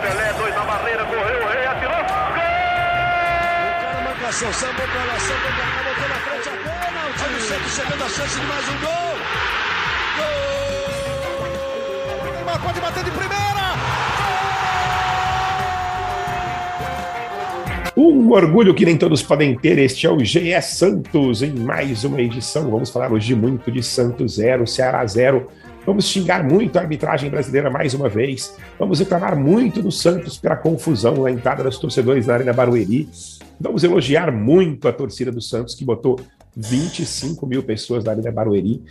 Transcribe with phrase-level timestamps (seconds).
[0.00, 1.92] Pelé, dois na barreira, correu, o rei atirou.
[1.92, 1.98] Gol!
[3.68, 7.24] O cara marcação, sambou pra lá, sambou pra cá, botou na frente a pênalti.
[7.24, 9.18] O Santos chegando a chance de mais um gol.
[10.16, 12.32] Gol!
[12.32, 13.44] Neymar pode bater de primeira.
[18.34, 22.68] Orgulho que nem todos podem ter, este é o GE Santos em mais uma edição.
[22.68, 25.46] Vamos falar hoje muito de Santos 0, Ceará 0.
[25.86, 28.56] Vamos xingar muito a arbitragem brasileira mais uma vez.
[28.76, 33.08] Vamos reclamar muito do Santos pela confusão na entrada dos torcedores na Arena Barueri.
[33.60, 36.18] Vamos elogiar muito a torcida do Santos, que botou
[36.56, 38.82] 25 mil pessoas na Arena Barueri.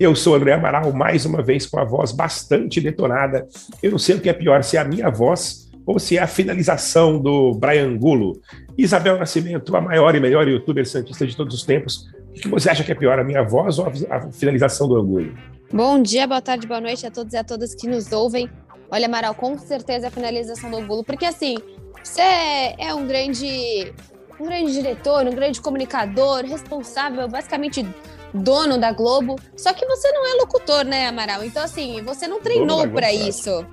[0.00, 3.46] Eu sou André Amaral, mais uma vez com a voz bastante detonada.
[3.80, 6.22] Eu não sei o que é pior, se é a minha voz ou se é
[6.22, 8.40] a finalização do Brian Gulo.
[8.76, 12.08] Isabel Nascimento, a maior e melhor youtuber santista de todos os tempos.
[12.30, 15.34] O que você acha que é pior, a minha voz ou a finalização do Angulo?
[15.72, 18.48] Bom dia, boa tarde, boa noite a todos e a todas que nos ouvem.
[18.90, 21.56] Olha, Amaral, com certeza a finalização do Angulo, porque assim,
[22.02, 23.92] você é um grande,
[24.40, 27.86] um grande diretor, um grande comunicador, responsável, basicamente
[28.32, 31.44] dono da Globo, só que você não é locutor, né, Amaral?
[31.44, 33.64] Então, assim, você não treinou para isso.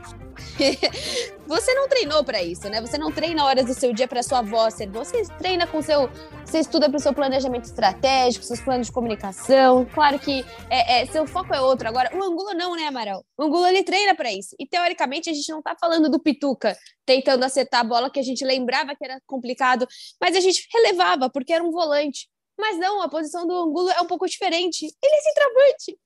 [1.47, 2.81] você não treinou para isso, né?
[2.81, 4.75] Você não treina horas do seu dia para sua voz.
[4.91, 6.09] Você treina com seu.
[6.45, 9.85] Você estuda para o seu planejamento estratégico, seus planos de comunicação.
[9.93, 11.87] Claro que é, é, seu foco é outro.
[11.87, 13.23] Agora, o Angulo não, né, Amaral?
[13.37, 14.55] O Angulo ele treina para isso.
[14.59, 18.23] E teoricamente a gente não tá falando do Pituca tentando acertar a bola que a
[18.23, 19.87] gente lembrava que era complicado,
[20.19, 22.27] mas a gente relevava porque era um volante.
[22.57, 24.85] Mas não, a posição do Angulo é um pouco diferente.
[24.85, 25.99] Ele é centroavante.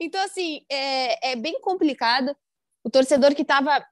[0.00, 2.34] Então, assim, é, é bem complicado
[2.84, 3.84] o torcedor que estava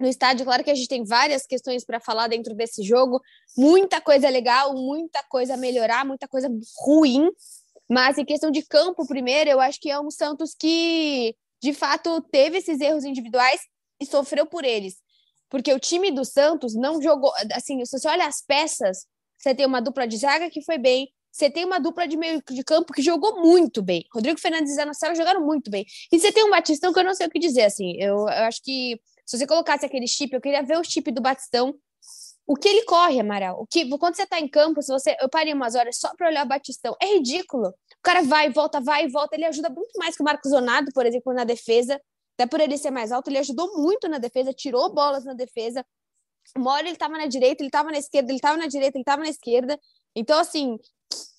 [0.00, 3.20] no estádio, claro que a gente tem várias questões para falar dentro desse jogo,
[3.56, 7.30] muita coisa legal, muita coisa a melhorar, muita coisa ruim,
[7.88, 12.20] mas em questão de campo, primeiro, eu acho que é um Santos que de fato
[12.22, 13.60] teve esses erros individuais
[14.00, 14.96] e sofreu por eles.
[15.48, 19.06] Porque o time do Santos não jogou, assim, se você olha as peças,
[19.38, 22.40] você tem uma dupla de zaga que foi bem, você tem uma dupla de meio
[22.48, 24.06] de campo que jogou muito bem.
[24.14, 25.84] Rodrigo Fernandes e Zé Nocelo jogaram muito bem.
[26.12, 27.96] E você tem um Batistão que eu não sei o que dizer, assim.
[27.98, 31.20] Eu, eu acho que se você colocasse aquele chip, eu queria ver o chip do
[31.20, 31.74] Batistão.
[32.46, 33.60] O que ele corre, Amaral?
[33.60, 36.28] O que, quando você tá em campo, se você, eu parei umas horas só para
[36.28, 37.66] olhar o Batistão, é ridículo.
[37.66, 39.34] O cara vai, volta, vai, volta.
[39.34, 42.00] Ele ajuda muito mais que o Marcos Zonado, por exemplo, na defesa.
[42.38, 45.84] Até por ele ser mais alto, ele ajudou muito na defesa, tirou bolas na defesa.
[46.56, 49.02] Uma hora ele estava na direita, ele estava na esquerda, ele estava na direita, ele
[49.02, 49.80] estava na esquerda.
[50.14, 50.78] Então, assim,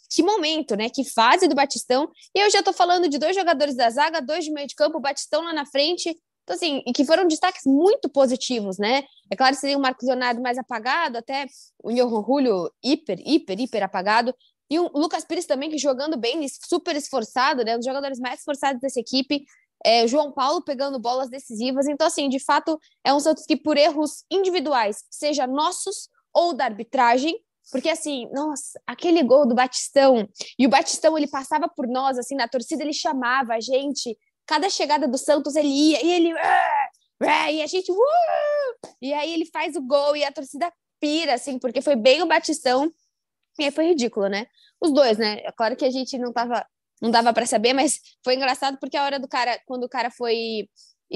[0.09, 0.89] que momento, né?
[0.89, 2.09] Que fase do Batistão.
[2.33, 4.97] E eu já tô falando de dois jogadores da zaga, dois de meio de campo,
[4.97, 6.09] o Batistão lá na frente.
[6.43, 9.03] Então, assim, e que foram destaques muito positivos, né?
[9.31, 11.47] É claro que seria o Marcos Leonardo mais apagado, até
[11.83, 14.33] o Johan Julio hiper, hiper, hiper apagado.
[14.69, 17.73] E o Lucas Pires também, que jogando bem, super esforçado, né?
[17.73, 19.43] Um dos jogadores mais esforçados dessa equipe.
[19.83, 21.87] É, João Paulo pegando bolas decisivas.
[21.87, 26.65] Então, assim, de fato, é um Santos que, por erros individuais, seja nossos ou da
[26.65, 27.39] arbitragem,
[27.71, 30.27] porque assim, nossa, aquele gol do Batistão,
[30.57, 34.69] e o Batistão ele passava por nós, assim, na torcida ele chamava a gente, cada
[34.69, 36.89] chegada do Santos ele ia, e ele, ah,
[37.21, 38.89] ah", e a gente, uh!
[39.01, 42.27] e aí ele faz o gol, e a torcida pira, assim, porque foi bem o
[42.27, 42.91] Batistão,
[43.59, 44.47] e aí foi ridículo, né?
[44.81, 45.39] Os dois, né?
[45.43, 46.65] É claro que a gente não tava,
[47.01, 50.11] não dava para saber, mas foi engraçado porque a hora do cara, quando o cara
[50.11, 50.67] foi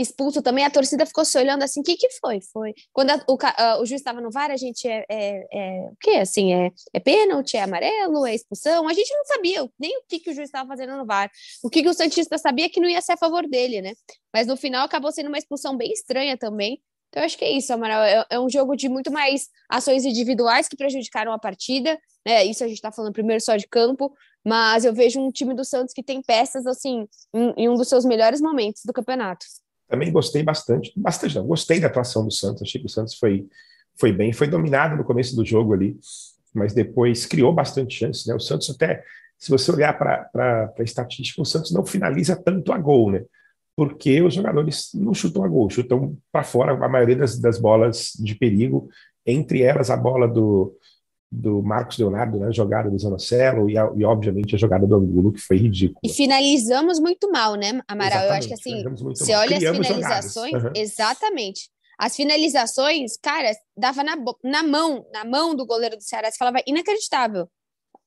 [0.01, 2.39] expulso também, a torcida ficou se olhando assim, o que que foi?
[2.53, 2.73] Foi.
[2.93, 5.95] Quando a, o, a, o juiz estava no VAR, a gente é, é, é, o
[5.99, 6.11] quê?
[6.11, 8.87] Assim, é, é pênalti, é amarelo, é expulsão?
[8.87, 11.29] A gente não sabia nem o que que o juiz estava fazendo no VAR.
[11.63, 13.93] O que que o Santista sabia que não ia ser a favor dele, né?
[14.33, 16.81] Mas no final acabou sendo uma expulsão bem estranha também.
[17.09, 18.03] Então, acho que é isso, Amaral.
[18.03, 21.99] É, é, um jogo de muito mais ações individuais que prejudicaram a partida.
[22.25, 22.45] Né?
[22.45, 24.13] Isso a gente está falando primeiro só de campo,
[24.45, 27.89] mas eu vejo um time do Santos que tem peças, assim, em, em um dos
[27.89, 29.45] seus melhores momentos do campeonato.
[29.89, 33.47] Também gostei bastante, bastante não, gostei da atuação do Santos, achei que o Santos foi,
[33.95, 35.97] foi bem, foi dominado no começo do jogo ali,
[36.53, 38.35] mas depois criou bastante chances, né?
[38.35, 39.03] O Santos até,
[39.37, 43.25] se você olhar para a estatística, o Santos não finaliza tanto a gol, né?
[43.75, 48.11] Porque os jogadores não chutam a gol, chutam para fora a maioria das, das bolas
[48.19, 48.89] de perigo,
[49.25, 50.77] entre elas a bola do,
[51.31, 54.95] do Marcos Leonardo, né, a jogada do Zanocelo e, a, e, obviamente a jogada do
[54.95, 55.99] Angulo, que foi ridícula.
[56.03, 58.23] E finalizamos muito mal, né, Amaral?
[58.23, 60.71] Exatamente, Eu acho que assim, você olha Criamos as finalizações, uhum.
[60.75, 61.69] exatamente.
[61.99, 66.63] As finalizações, cara, dava na, na mão, na mão do goleiro do Ceará, você falava
[66.65, 67.47] inacreditável.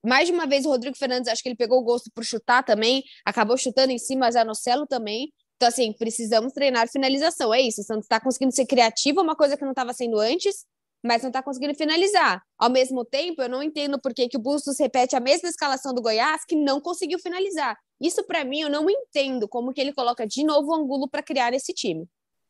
[0.04, 2.64] Mais de uma vez o Rodrigo Fernandes, acho que ele pegou o gosto por chutar
[2.64, 5.32] também, acabou chutando em cima, Zanocelo também.
[5.56, 7.54] Então, assim, precisamos treinar finalização.
[7.54, 10.64] É isso, o Santos está conseguindo ser criativo, uma coisa que não estava sendo antes,
[11.02, 12.43] mas não está conseguindo finalizar.
[12.56, 15.93] Ao mesmo tempo, eu não entendo por que, que o Bustos repete a mesma escalação
[15.93, 17.76] do Goiás, que não conseguiu finalizar.
[18.00, 21.22] Isso para mim eu não entendo como que ele coloca de novo o Angulo para
[21.22, 22.06] criar esse time.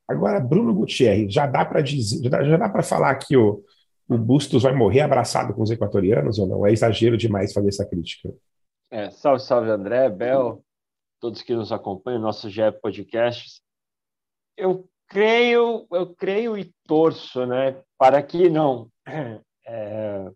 [0.06, 3.64] Agora, Bruno Gutierrez, já dá para dizer, já dá, para falar que o,
[4.08, 6.66] o Bustos vai morrer abraçado com os equatorianos ou não?
[6.66, 8.34] É exagero demais fazer essa crítica.
[8.90, 10.62] É, salve, salve André, Bel,
[11.18, 13.62] todos que nos acompanham, nosso GE Podcasts.
[14.54, 18.88] Eu creio, eu creio e torço, né, para que não.
[19.64, 20.28] É,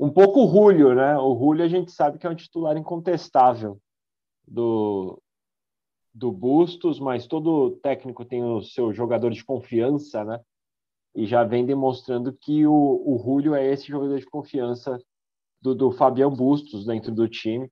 [0.00, 1.16] um pouco o Julio, né?
[1.18, 3.78] O Julio a gente sabe que é um titular incontestável
[4.44, 5.22] do,
[6.12, 10.40] do Bustos, mas todo técnico tem o seu jogador de confiança, né?
[11.14, 14.98] E já vem demonstrando que o, o Julio é esse jogador de confiança
[15.62, 17.70] do, do Fabião Bustos dentro do time,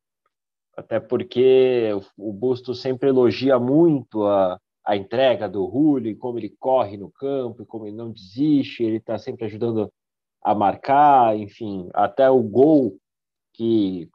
[0.76, 6.38] até porque o, o Bustos sempre elogia muito a, a entrega do Julio, e como
[6.38, 9.90] ele corre no campo, e como ele não desiste, ele está sempre ajudando
[10.42, 12.98] a marcar, enfim, até o gol
[13.52, 14.10] que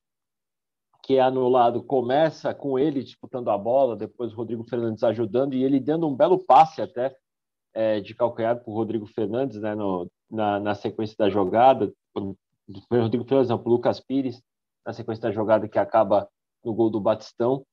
[1.01, 5.63] que é anulado começa com ele disputando a bola, depois o Rodrigo Fernandes ajudando e
[5.63, 7.15] ele dando um belo passe até
[7.73, 12.35] é, de calcanhar para o Rodrigo Fernandes né, no, na, na sequência da jogada, o
[12.91, 14.39] Rodrigo Fernandes, não, o Lucas Pires,
[14.85, 16.29] na sequência da jogada que acaba
[16.63, 17.65] no gol do Batistão.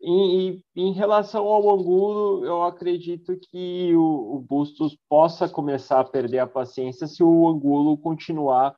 [0.00, 6.38] E, em relação ao Angulo, eu acredito que o, o, Bustos possa começar a perder
[6.38, 8.76] a paciência se o Angulo continuar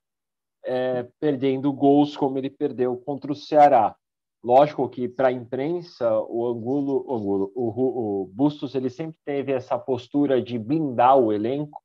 [0.65, 3.95] é, perdendo gols como ele perdeu contra o Ceará.
[4.43, 9.53] Lógico que para a imprensa o Angulo, o, Angulo o, o Bustos ele sempre teve
[9.53, 11.83] essa postura de blindar o elenco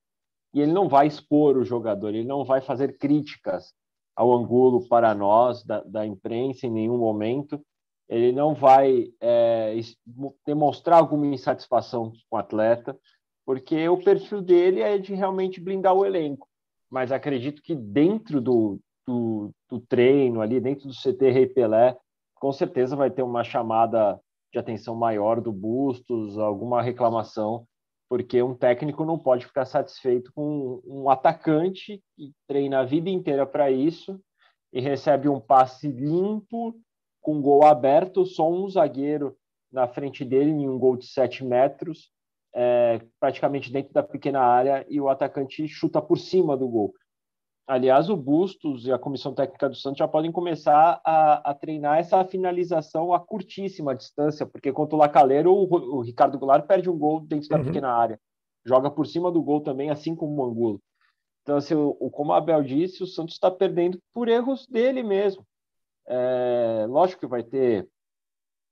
[0.53, 3.73] e ele não vai expor o jogador, ele não vai fazer críticas
[4.15, 7.61] ao Angulo para nós da, da imprensa em nenhum momento
[8.07, 9.75] ele não vai é,
[10.45, 12.97] demonstrar alguma insatisfação com o atleta,
[13.45, 16.47] porque o perfil dele é de realmente blindar o elenco.
[16.89, 21.97] Mas acredito que dentro do, do, do treino, ali dentro do CT Rei Pelé,
[22.35, 24.19] com certeza vai ter uma chamada
[24.51, 27.67] de atenção maior do Bustos, alguma reclamação,
[28.07, 33.45] porque um técnico não pode ficar satisfeito com um atacante que treina a vida inteira
[33.45, 34.19] para isso
[34.71, 36.75] e recebe um passe limpo
[37.25, 39.35] com gol aberto, só um zagueiro
[39.71, 42.11] na frente dele, em um gol de 7 metros,
[42.53, 46.93] é, praticamente dentro da pequena área, e o atacante chuta por cima do gol.
[47.67, 51.97] Aliás, o Bustos e a comissão técnica do Santos já podem começar a, a treinar
[51.97, 55.63] essa finalização a curtíssima distância, porque contra o Lacaleiro, o,
[55.97, 57.65] o Ricardo Goulart perde um gol dentro da uhum.
[57.65, 58.19] pequena área.
[58.63, 60.79] Joga por cima do gol também, assim como o Angulo.
[61.41, 65.43] Então, assim, o, como a Abel disse, o Santos está perdendo por erros dele mesmo.
[66.07, 67.87] É, lógico que vai ter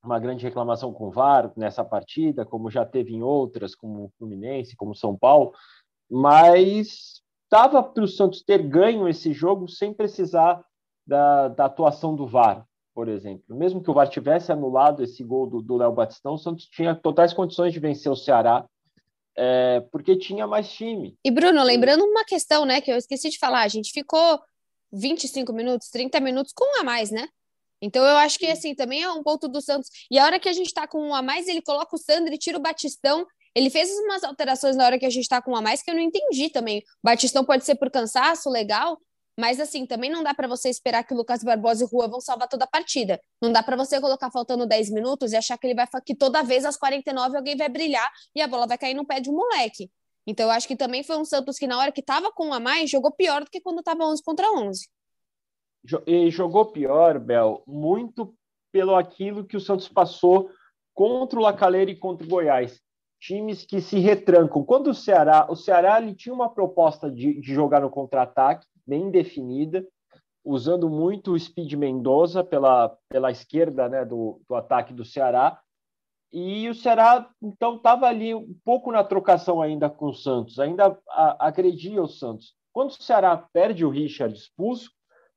[0.04, 4.12] uma grande reclamação com o VAR nessa partida, como já teve em outras, como o
[4.18, 5.54] Fluminense, como São Paulo,
[6.12, 10.64] mas dava para o Santos ter ganho esse jogo sem precisar
[11.08, 13.56] da, da, atuação do VAR, por exemplo.
[13.56, 17.34] Mesmo que o VAR tivesse anulado esse gol do Léo Batistão, o Santos tinha totais
[17.34, 18.66] condições de vencer o Ceará,
[19.36, 21.18] é, porque tinha mais time.
[21.24, 24.40] E Bruno, lembrando uma questão, né, que eu esqueci de falar, a gente ficou
[24.94, 27.28] 25 minutos, 30 minutos com um a mais, né?
[27.82, 29.90] Então eu acho que assim também é um ponto do Santos.
[30.10, 32.34] E a hora que a gente tá com um a mais, ele coloca o Sandro
[32.34, 33.26] e tira o Batistão.
[33.54, 35.92] Ele fez umas alterações na hora que a gente tá com um a mais que
[35.92, 36.80] eu não entendi também.
[36.80, 38.98] O Batistão pode ser por cansaço, legal,
[39.38, 42.22] mas assim, também não dá para você esperar que o Lucas Barbosa e Rua vão
[42.22, 43.20] salvar toda a partida.
[43.42, 46.44] Não dá para você colocar faltando 10 minutos e achar que ele vai que toda
[46.44, 49.34] vez às 49 alguém vai brilhar e a bola vai cair no pé de um
[49.34, 49.90] moleque.
[50.26, 52.54] Então, eu acho que também foi um Santos que, na hora que estava com um
[52.54, 54.88] a mais, jogou pior do que quando estava 11 contra 11.
[56.08, 58.34] E jogou pior, Bel, muito
[58.72, 60.50] pelo aquilo que o Santos passou
[60.94, 62.82] contra o Lacaleira e contra o Goiás.
[63.20, 64.64] Times que se retrancam.
[64.64, 69.10] Quando o Ceará, o Ceará ele tinha uma proposta de, de jogar no contra-ataque bem
[69.10, 69.86] definida,
[70.44, 75.60] usando muito o Speed Mendoza pela, pela esquerda né, do, do ataque do Ceará,
[76.34, 80.98] e o Ceará, então, estava ali um pouco na trocação ainda com o Santos, ainda
[81.38, 82.56] agredia o Santos.
[82.74, 84.90] Quando o Ceará perde o Richard expulso,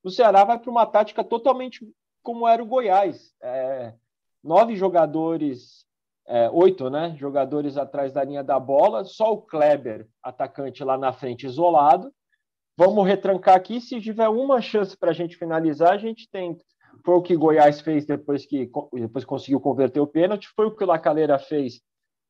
[0.03, 1.87] o Ceará vai para uma tática totalmente
[2.23, 3.35] como era o Goiás.
[3.43, 3.93] É,
[4.43, 5.85] nove jogadores,
[6.27, 11.13] é, oito né, jogadores atrás da linha da bola, só o Kleber, atacante lá na
[11.13, 12.11] frente, isolado.
[12.75, 16.65] Vamos retrancar aqui, se tiver uma chance para a gente finalizar, a gente tenta.
[17.05, 20.49] Foi o que Goiás fez depois que depois conseguiu converter o pênalti.
[20.55, 21.81] Foi o que o Lacaleira fez,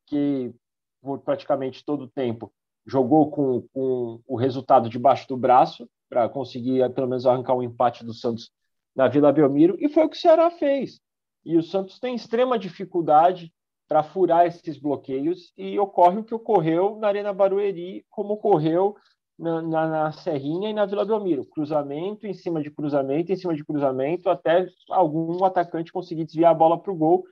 [0.06, 0.52] que
[1.00, 2.52] por praticamente todo o tempo
[2.86, 7.62] jogou com, com o resultado debaixo do braço para conseguir eh, pelo menos arrancar um
[7.62, 8.50] empate do Santos
[8.94, 9.76] na Vila Belmiro.
[9.78, 11.00] E foi o que o Ceará fez.
[11.44, 13.52] E o Santos tem extrema dificuldade
[13.88, 18.96] para furar esses bloqueios e ocorre o que ocorreu na Arena Barueri, como ocorreu
[19.38, 21.44] na, na, Serrinha e na Vila Belmiro.
[21.44, 26.54] Cruzamento em cima de cruzamento, em cima de cruzamento, até algum atacante conseguir desviar a
[26.54, 27.24] bola para o gol.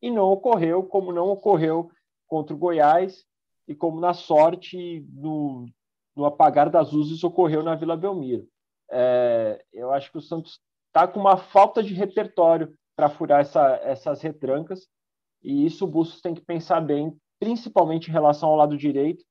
[0.00, 1.90] E não ocorreu, como não ocorreu
[2.26, 3.24] contra o Goiás
[3.68, 5.66] e como na sorte, no,
[6.16, 8.46] no apagar das luzes, ocorreu na Vila Belmiro.
[8.90, 13.76] É, eu acho que o Santos está com uma falta de repertório para furar essa,
[13.82, 14.86] essas retrancas,
[15.42, 19.24] e isso o Bustos tem que pensar bem, principalmente em relação ao lado direito,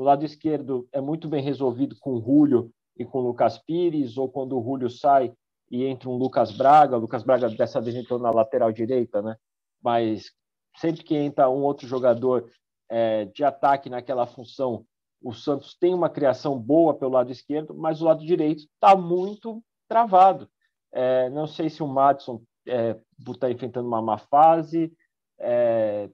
[0.00, 4.16] o lado esquerdo é muito bem resolvido com o Julio e com o Lucas Pires,
[4.16, 5.30] ou quando o Julio sai
[5.70, 6.96] e entra um Lucas Braga.
[6.96, 9.36] O Lucas Braga dessa vez entrou na lateral direita, né?
[9.82, 10.30] Mas
[10.78, 12.50] sempre que entra um outro jogador
[12.88, 14.86] é, de ataque naquela função,
[15.22, 19.62] o Santos tem uma criação boa pelo lado esquerdo, mas o lado direito está muito
[19.86, 20.48] travado.
[20.90, 24.90] É, não sei se o Madison está é, enfrentando uma má fase,
[25.38, 26.08] é,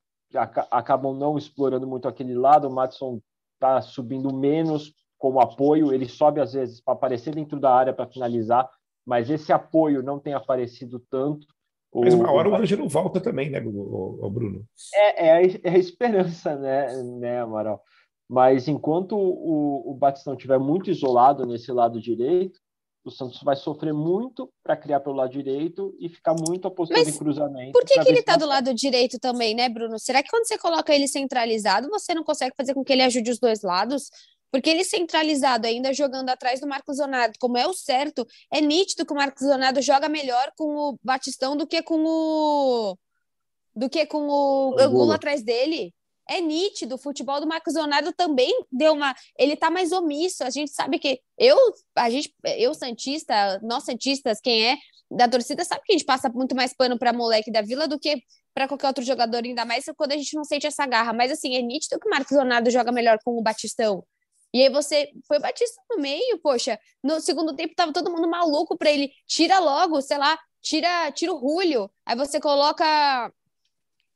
[0.72, 2.66] acabam não explorando muito aquele lado.
[2.66, 3.20] O Madison
[3.56, 8.06] está subindo menos como apoio, ele sobe às vezes para aparecer dentro da área para
[8.06, 8.68] finalizar,
[9.04, 11.46] mas esse apoio não tem aparecido tanto.
[11.94, 14.64] Mas uma hora o Ângelo volta também, né, o, Bruno?
[14.94, 17.82] É, é, a, é a esperança, né, né, Amaral?
[18.28, 22.60] Mas enquanto o, o Batistão estiver muito isolado nesse lado direito,
[23.06, 27.14] o Santos vai sofrer muito para criar pelo lado direito e ficar muito apostando Mas
[27.14, 27.70] em cruzamento.
[27.70, 29.96] Por que, que ele está do lado direito também, né, Bruno?
[29.96, 33.30] Será que quando você coloca ele centralizado, você não consegue fazer com que ele ajude
[33.30, 34.10] os dois lados?
[34.50, 39.06] Porque ele centralizado ainda jogando atrás do Marcos Leonardo, como é o certo, é nítido
[39.06, 42.98] que o Marcos Leonardo joga melhor com o Batistão do que com o
[43.74, 45.94] do que com o Angulo atrás dele
[46.28, 49.14] é nítido, o futebol do Marcos Leonardo também deu uma.
[49.38, 50.44] Ele tá mais omisso.
[50.44, 51.56] A gente sabe que eu,
[51.96, 54.76] a gente, eu, Santista, nós Santistas, quem é
[55.10, 57.98] da torcida, sabe que a gente passa muito mais pano para moleque da vila do
[57.98, 58.20] que
[58.52, 61.12] para qualquer outro jogador, ainda mais quando a gente não sente essa garra.
[61.12, 64.04] Mas assim, é nítido que o Marcos Leonardo joga melhor com o Batistão.
[64.52, 66.78] E aí você foi Batista no meio, poxa.
[67.04, 69.12] No segundo tempo tava todo mundo maluco para ele.
[69.26, 71.90] Tira logo, sei lá, tira, tira o Julio.
[72.06, 73.30] Aí você coloca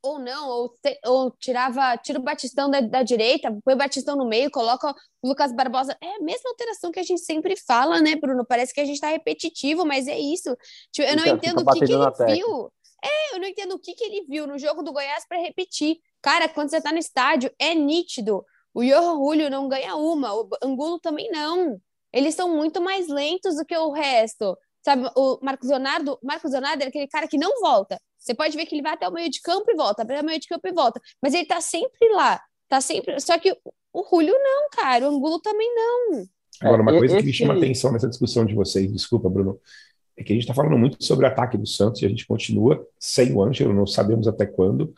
[0.03, 4.27] ou não, ou, ou tirava, tira o Batistão da, da, direita, põe o Batistão no
[4.27, 5.95] meio, coloca o Lucas Barbosa.
[6.01, 8.45] É a mesma alteração que a gente sempre fala, né, Bruno?
[8.45, 10.55] Parece que a gente tá repetitivo, mas é isso.
[10.91, 12.73] Tipo, eu não então, entendo o que, que ele viu.
[13.03, 15.97] É, eu não entendo o que, que ele viu no jogo do Goiás para repetir.
[16.21, 18.45] Cara, quando você tá no estádio, é nítido.
[18.73, 21.79] O Johan Julio não ganha uma, o Angulo também não.
[22.13, 24.57] Eles são muito mais lentos do que o resto.
[24.83, 27.99] Sabe, o Marcos Leonardo, Marcos Leonardo é aquele cara que não volta.
[28.21, 30.23] Você pode ver que ele vai até o meio de campo e volta, até o
[30.23, 31.01] meio de campo e volta.
[31.21, 32.39] Mas ele tá sempre lá.
[32.69, 33.19] Tá sempre.
[33.19, 33.51] Só que
[33.91, 35.09] o Julio não, cara.
[35.09, 36.23] O Angulo também não.
[36.61, 39.59] Agora, uma é, coisa que me chama atenção nessa discussão de vocês, desculpa, Bruno,
[40.15, 42.27] é que a gente está falando muito sobre o ataque do Santos e a gente
[42.27, 44.93] continua sem o Ângelo, não sabemos até quando,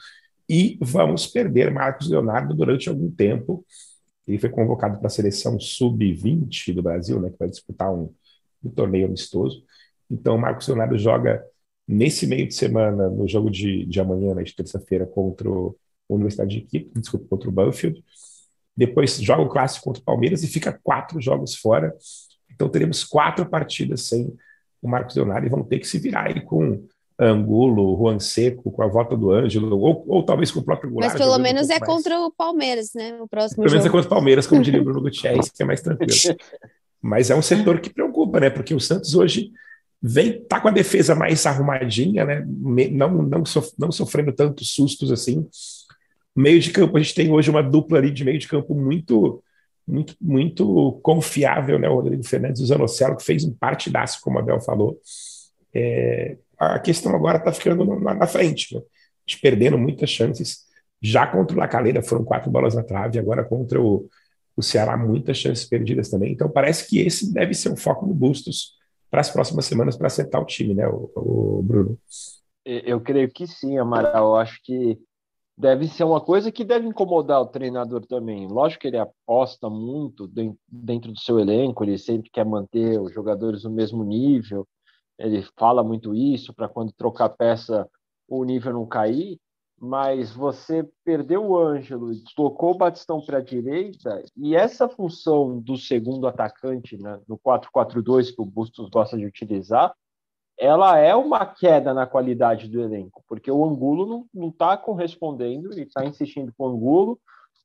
[0.49, 3.65] e vamos perder Marcos Leonardo durante algum tempo.
[4.27, 8.13] Ele foi convocado para a seleção sub-20 do Brasil, né, que vai disputar um,
[8.63, 9.63] um torneio amistoso.
[10.11, 11.43] Então, Marcos Leonardo joga
[11.87, 15.75] Nesse meio de semana, no jogo de, de amanhã, né, de terça-feira, contra o
[16.09, 18.03] Universidade de Quito, desculpa, contra o Banfield.
[18.75, 21.93] Depois joga o clássico contra o Palmeiras e fica quatro jogos fora.
[22.49, 24.33] Então teremos quatro partidas sem
[24.81, 26.83] o Marcos Leonardo e vamos ter que se virar aí com
[27.19, 31.13] Angulo, Juan Seco, com a volta do Ângelo, ou, ou talvez com o próprio Goulart.
[31.13, 31.91] Mas pelo menos um é mais.
[31.91, 33.17] contra o Palmeiras, né?
[33.21, 35.65] O próximo Pelo menos é contra o Palmeiras, como diria o Bruno Gutierrez, que é
[35.65, 36.11] mais tranquilo.
[37.01, 38.49] Mas é um setor que preocupa, né?
[38.49, 39.51] Porque o Santos hoje
[40.03, 42.45] vem tá com a defesa mais arrumadinha, né?
[42.45, 45.47] Não, não, sof não sofrendo tantos sustos assim.
[46.35, 49.41] Meio de campo, a gente tem hoje uma dupla ali de meio de campo muito
[49.87, 51.87] muito muito confiável, né?
[51.87, 54.99] O Rodrigo Fernandes e o Zanocelo, que fez um partidaço, como a Bel falou.
[55.73, 58.81] É, a questão agora está ficando na, na frente, né?
[59.41, 60.65] Perdendo muitas chances.
[61.01, 64.09] Já contra o Lacaleira foram quatro bolas na trave, agora contra o,
[64.55, 66.33] o Ceará, muitas chances perdidas também.
[66.33, 68.82] Então parece que esse deve ser o foco do Bustos
[69.13, 71.99] para as próximas semanas para acertar o time, né, o, o, Bruno?
[72.65, 74.29] Eu creio que sim, Amaral.
[74.29, 74.97] Eu acho que
[75.55, 78.47] deve ser uma coisa que deve incomodar o treinador também.
[78.47, 80.27] Lógico que ele aposta muito
[80.67, 84.67] dentro do seu elenco, ele sempre quer manter os jogadores no mesmo nível,
[85.19, 87.87] ele fala muito isso para quando trocar peça
[88.27, 89.39] o nível não cair,
[89.85, 95.75] mas você perdeu o Ângelo, deslocou o Batistão para a direita, e essa função do
[95.75, 99.93] segundo atacante, né, no 4-4-2 que o Bustos gosta de utilizar,
[100.57, 105.81] ela é uma queda na qualidade do elenco, porque o Angulo não está correspondendo, ele
[105.81, 107.19] está insistindo com o Angulo.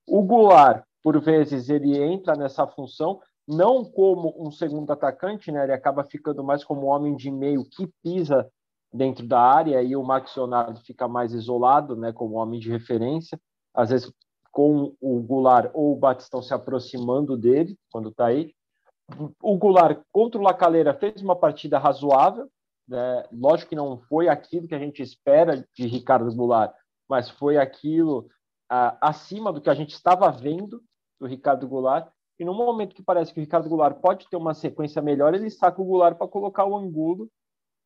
[0.05, 5.73] O Goulart, por vezes, ele entra nessa função, não como um segundo atacante, né, ele
[5.73, 8.51] acaba ficando mais como um homem de meio que pisa
[8.93, 13.39] dentro da área e o Max Leonardo fica mais isolado, né, como homem de referência,
[13.75, 14.13] às vezes
[14.51, 18.53] com o Goulart ou o Batistão se aproximando dele quando está aí.
[19.43, 22.49] o Goulart contra o Lacaleira fez uma partida razoável,
[22.89, 23.25] né?
[23.33, 26.75] lógico que não foi aquilo que a gente espera de Ricardo Goulart,
[27.09, 28.29] mas foi aquilo
[28.73, 30.83] uh, acima do que a gente estava vendo
[31.21, 32.11] do Ricardo Goulart.
[32.39, 35.51] E no momento que parece que o Ricardo Goulart pode ter uma sequência melhor, ele
[35.51, 37.29] saca o Goulart para colocar o Angulo.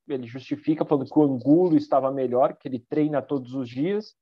[0.09, 4.15] Ele justifica falando que o Angulo estava melhor, que ele treina todos os dias,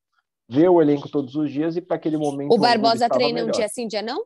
[0.48, 2.52] vê o elenco todos os dias e para aquele momento.
[2.52, 3.48] O Barbosa o treina melhor.
[3.48, 4.24] um dia sim, dia não?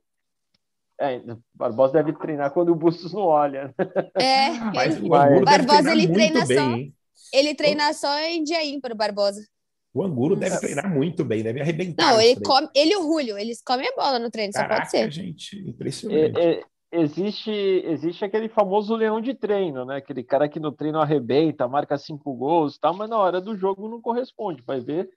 [1.00, 3.74] É, o Barbosa deve treinar quando o Bustos não olha.
[4.14, 6.70] É, mas, o Barbosa ele treina bem, só.
[6.70, 6.94] Hein?
[7.32, 9.44] Ele treina só em dia ímpar, o Barbosa.
[9.92, 12.12] O Angulo deve treinar muito bem, deve arrebentar.
[12.12, 14.80] Não, ele come, ele e o Julio, eles comem a bola no treino, Caraca, só
[14.80, 15.10] pode ser.
[15.12, 16.36] gente, impressionante.
[16.36, 19.96] É, é, existe, existe aquele famoso leão de treino, né?
[19.96, 23.88] Aquele cara que no treino arrebenta, marca cinco gols, tá, mas na hora do jogo
[23.88, 24.62] não corresponde.
[24.62, 25.10] Vai ver,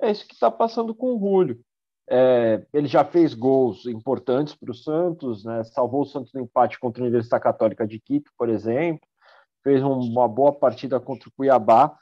[0.00, 1.60] é isso que está passando com o Julio.
[2.08, 5.62] É, ele já fez gols importantes para o Santos, né?
[5.64, 9.06] salvou o Santos no empate contra a Universidade Católica de Quito, por exemplo,
[9.62, 11.96] fez uma boa partida contra o Cuiabá,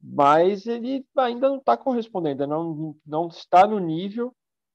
[0.00, 4.32] mas ele ainda não está correspondendo, não, não está no nível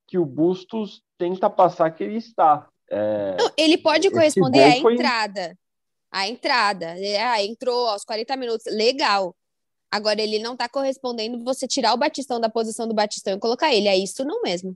[0.07, 2.67] que o Bustos tenta passar que ele está.
[2.89, 4.93] É, não, ele pode corresponder à foi...
[4.93, 5.57] entrada.
[6.11, 6.95] A entrada.
[7.21, 8.65] Ah, entrou aos 40 minutos.
[8.67, 9.35] Legal.
[9.91, 13.73] Agora, ele não está correspondendo você tirar o Batistão da posição do Batistão e colocar
[13.73, 13.87] ele.
[13.87, 14.75] É isso não mesmo.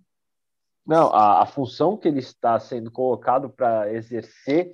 [0.85, 4.73] Não, a, a função que ele está sendo colocado para exercer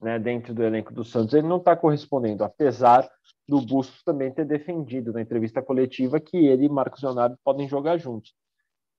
[0.00, 3.08] né, dentro do elenco do Santos, ele não está correspondendo, apesar
[3.48, 7.98] do Bustos também ter defendido na entrevista coletiva que ele e Marcos Leonardo podem jogar
[7.98, 8.34] juntos.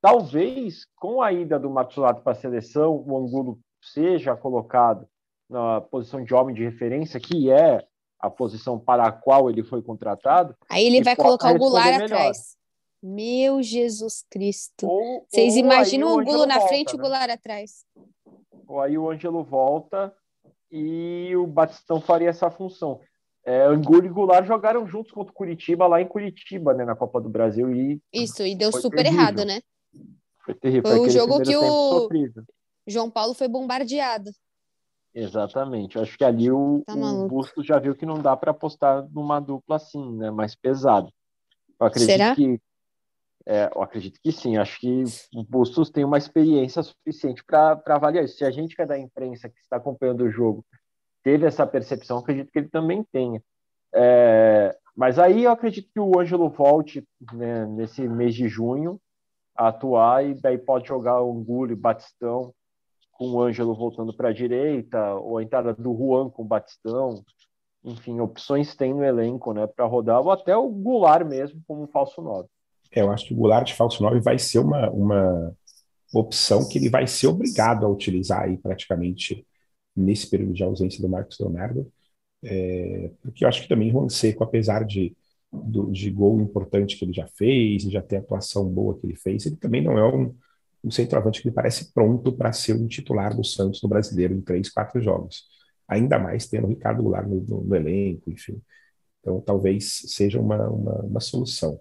[0.04, 5.08] Talvez, com a ida do Leonardo para a seleção, o Angulo seja colocado
[5.50, 7.82] na posição de homem de referência, que é
[8.20, 10.58] a posição para a qual ele foi contratado.
[10.70, 12.58] Aí ele vai colocar o Goulart atrás.
[13.02, 14.86] Meu Jesus Cristo.
[14.86, 17.00] Ou, Vocês ou imaginam o Angulo na volta, frente e né?
[17.00, 17.86] o Goulart atrás.
[18.68, 20.14] Ou aí o Ângelo volta
[20.70, 23.00] e o Batistão faria essa função.
[23.46, 27.22] É, Angulo e Goulart jogaram juntos contra o Curitiba lá em Curitiba, né, na Copa
[27.22, 27.74] do Brasil.
[27.74, 29.22] E Isso, e deu super terrível.
[29.22, 29.62] errado, né?
[30.44, 30.92] Foi terrível.
[30.92, 32.46] Foi, um jogo que o sofrido.
[32.86, 34.30] João Paulo foi bombardeado.
[35.14, 35.96] Exatamente.
[35.96, 39.08] Eu acho que ali o, tá o Bustos já viu que não dá para apostar
[39.12, 40.32] numa dupla assim, né?
[40.32, 41.12] Mais pesado.
[41.80, 42.36] Eu acredito Será?
[42.36, 42.60] que
[43.46, 44.58] é, eu acredito que sim.
[44.58, 48.38] Acho que o Bustos tem uma experiência suficiente para avaliar isso.
[48.38, 50.66] Se a gente que é da imprensa que está acompanhando o jogo
[51.24, 53.42] teve essa percepção, acredito que ele também tenha.
[53.96, 59.00] É, mas aí eu acredito que o Ângelo volte né, nesse mês de junho
[59.56, 62.54] atuar e daí pode jogar o Angulo e Batistão
[63.12, 67.24] com o Ângelo voltando para a direita, ou a entrada do Juan com o Batistão.
[67.84, 72.22] Enfim, opções tem no elenco né, para rodar, ou até o Goulart mesmo como falso
[72.22, 72.48] 9.
[72.92, 75.56] É, eu acho que o Goulart de falso 9 vai ser uma, uma
[76.14, 79.46] opção que ele vai ser obrigado a utilizar aí praticamente
[79.96, 81.92] nesse período de ausência do Marcos Leonardo,
[82.44, 85.16] é, porque eu acho que também Juan Seco, apesar de,
[85.54, 89.46] do, de gol importante que ele já fez, já ter atuação boa que ele fez,
[89.46, 90.36] ele também não é um,
[90.84, 94.42] um centroavante que me parece pronto para ser um titular do Santos no brasileiro em
[94.42, 95.46] três, quatro jogos.
[95.88, 98.60] Ainda mais tendo o Ricardo Goulart no, no, no elenco, enfim.
[99.20, 101.80] Então, talvez seja uma, uma, uma solução.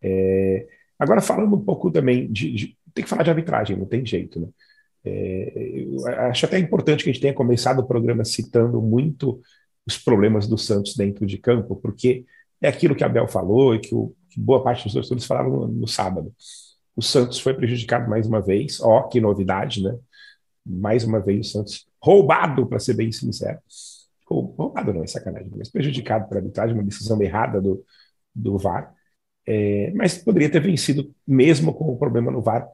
[0.00, 0.66] É,
[0.98, 4.40] agora, falando um pouco também de, de, Tem que falar de arbitragem, não tem jeito,
[4.40, 4.48] né?
[5.04, 5.84] É,
[6.28, 9.40] acho até importante que a gente tenha começado o programa citando muito
[9.84, 12.24] os problemas do Santos dentro de campo, porque
[12.62, 15.68] é aquilo que Abel falou e que, o, que boa parte dos torcedores falaram no,
[15.68, 16.32] no sábado.
[16.94, 18.80] O Santos foi prejudicado mais uma vez.
[18.80, 19.98] Ó, que novidade, né?
[20.64, 23.58] Mais uma vez o Santos roubado, para ser bem sincero.
[24.26, 27.84] Roubado não é sacanagem, mas prejudicado por arbitragem, uma decisão errada do,
[28.34, 28.92] do VAR.
[29.46, 32.66] É, mas poderia ter vencido mesmo com o problema no VAR.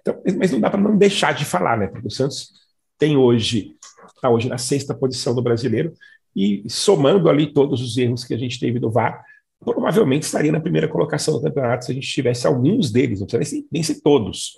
[0.00, 1.88] Então, mas não dá para não deixar de falar, né?
[1.88, 2.52] Porque o Santos
[2.98, 3.76] tem hoje,
[4.14, 5.92] está hoje na sexta posição do brasileiro,
[6.34, 9.24] e somando ali todos os erros que a gente teve do VAR,
[9.64, 13.64] provavelmente estaria na primeira colocação do campeonato se a gente tivesse alguns deles, não precisa
[13.70, 14.56] nem ser todos.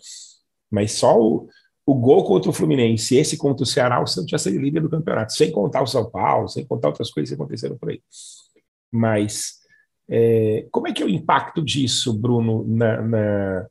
[0.70, 1.48] Mas só o,
[1.86, 4.90] o gol contra o Fluminense, esse contra o Ceará, o Santos já seria líder do
[4.90, 8.00] campeonato, sem contar o São Paulo, sem contar outras coisas que aconteceram por aí.
[8.90, 9.60] Mas
[10.08, 13.66] é, como é que é o impacto disso, Bruno, na, na,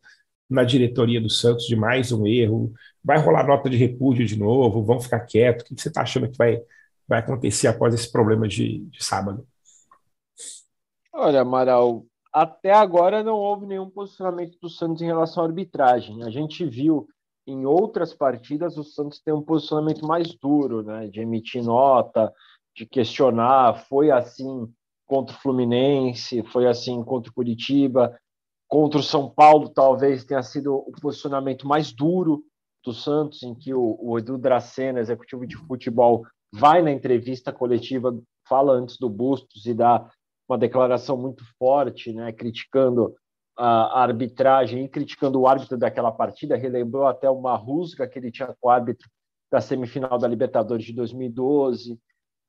[0.50, 2.74] na, diretoria do Santos, de mais um erro?
[3.04, 4.84] Vai rolar nota de repúdio de novo?
[4.84, 5.64] Vão ficar quietos?
[5.66, 6.60] O que você está achando que vai,
[7.08, 9.48] vai acontecer após esse problema de, de sábado?
[11.14, 16.24] Olha, Amaral, até agora não houve nenhum posicionamento do Santos em relação à arbitragem.
[16.24, 17.08] A gente viu
[17.46, 21.08] em outras partidas o Santos tem um posicionamento mais duro, né?
[21.08, 22.34] De emitir nota,
[22.76, 23.86] de questionar.
[23.88, 24.68] Foi assim
[25.06, 28.18] contra o Fluminense, foi assim contra o Curitiba,
[28.68, 32.44] contra o São Paulo, talvez tenha sido o posicionamento mais duro
[32.84, 38.18] do Santos, em que o, o Edu Dracena, executivo de futebol, vai na entrevista coletiva,
[38.48, 40.10] fala antes do Bustos e dá
[40.54, 43.16] uma declaração muito forte, né, criticando
[43.58, 48.48] a arbitragem e criticando o árbitro daquela partida, relembrou até uma rusga que ele tinha
[48.60, 49.10] com o árbitro
[49.52, 52.00] da semifinal da Libertadores de 2012.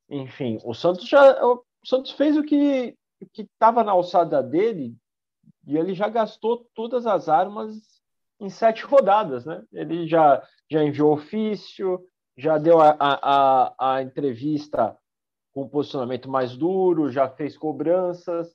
[0.08, 2.96] Enfim, o Santos já o Santos fez o que
[3.36, 4.96] estava na alçada dele
[5.66, 7.74] e ele já gastou todas as armas
[8.40, 9.62] em sete rodadas, né?
[9.72, 12.00] Ele já já enviou ofício,
[12.36, 14.96] já deu a, a, a entrevista
[15.54, 18.52] com um posicionamento mais duro, já fez cobranças,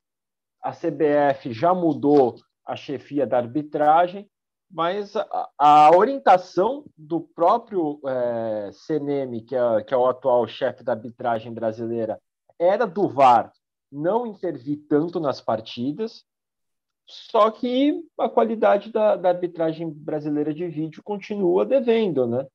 [0.62, 2.36] a CBF já mudou
[2.66, 4.30] a chefia da arbitragem,
[4.70, 10.84] mas a, a orientação do próprio é, CNM, que é, que é o atual chefe
[10.84, 12.20] da arbitragem brasileira,
[12.60, 13.52] era do VAR
[13.92, 16.24] não intervir tanto nas partidas,
[17.08, 22.46] só que a qualidade da, da arbitragem brasileira de vídeo continua devendo, né?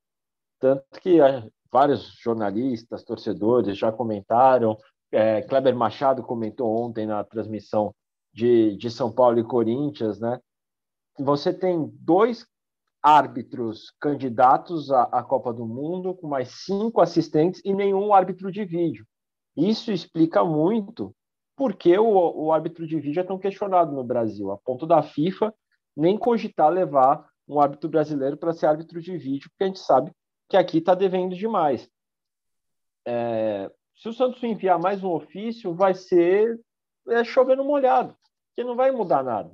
[0.61, 4.78] Tanto que é, vários jornalistas, torcedores já comentaram,
[5.10, 7.92] é, Kleber Machado comentou ontem na transmissão
[8.32, 10.38] de, de São Paulo e Corinthians, né?
[11.18, 12.46] Você tem dois
[13.02, 18.64] árbitros candidatos à, à Copa do Mundo, com mais cinco assistentes e nenhum árbitro de
[18.64, 19.04] vídeo.
[19.56, 21.12] Isso explica muito
[21.56, 25.52] porque o, o árbitro de vídeo é tão questionado no Brasil, a ponto da FIFA
[25.96, 30.12] nem cogitar levar um árbitro brasileiro para ser árbitro de vídeo, porque a gente sabe
[30.48, 31.88] que aqui está devendo demais.
[33.07, 36.61] É, se o Santos enviar mais um ofício, vai ser
[37.09, 38.16] é, chovendo molhado,
[38.54, 39.52] que não vai mudar nada.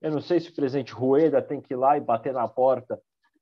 [0.00, 3.00] Eu não sei se o presidente Rueda tem que ir lá e bater na porta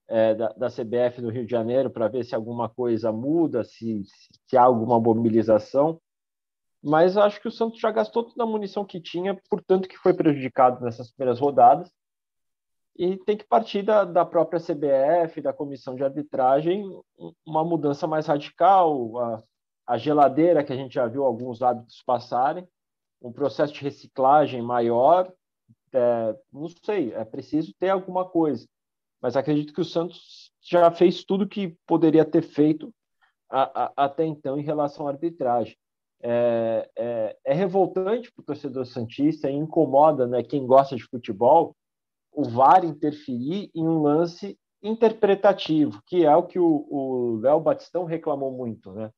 [0.09, 4.03] é, da, da, CBF no Rio de Janeiro para ver se alguma coisa muda, se,
[4.47, 6.01] se há alguma mobilização.
[6.83, 10.15] Mas acho que o Santos já gastou toda a munição que tinha, portanto que foi
[10.15, 11.91] prejudicado nessas primeiras rodadas
[12.99, 16.85] e tem que partir da, da própria CBF, da comissão de arbitragem,
[17.45, 19.43] uma mudança mais radical, a,
[19.87, 22.67] a geladeira que a gente já viu alguns hábitos passarem,
[23.21, 25.33] um processo de reciclagem maior,
[25.93, 28.67] é, não sei, é preciso ter alguma coisa.
[29.21, 32.93] Mas acredito que o Santos já fez tudo que poderia ter feito
[33.51, 35.77] a, a, até então em relação à arbitragem.
[36.23, 41.77] É, é, é revoltante para o torcedor santista e incomoda né, quem gosta de futebol
[42.37, 48.53] o VAR interferir em um lance interpretativo, que é o que o Léo Batistão reclamou
[48.53, 49.11] muito, né?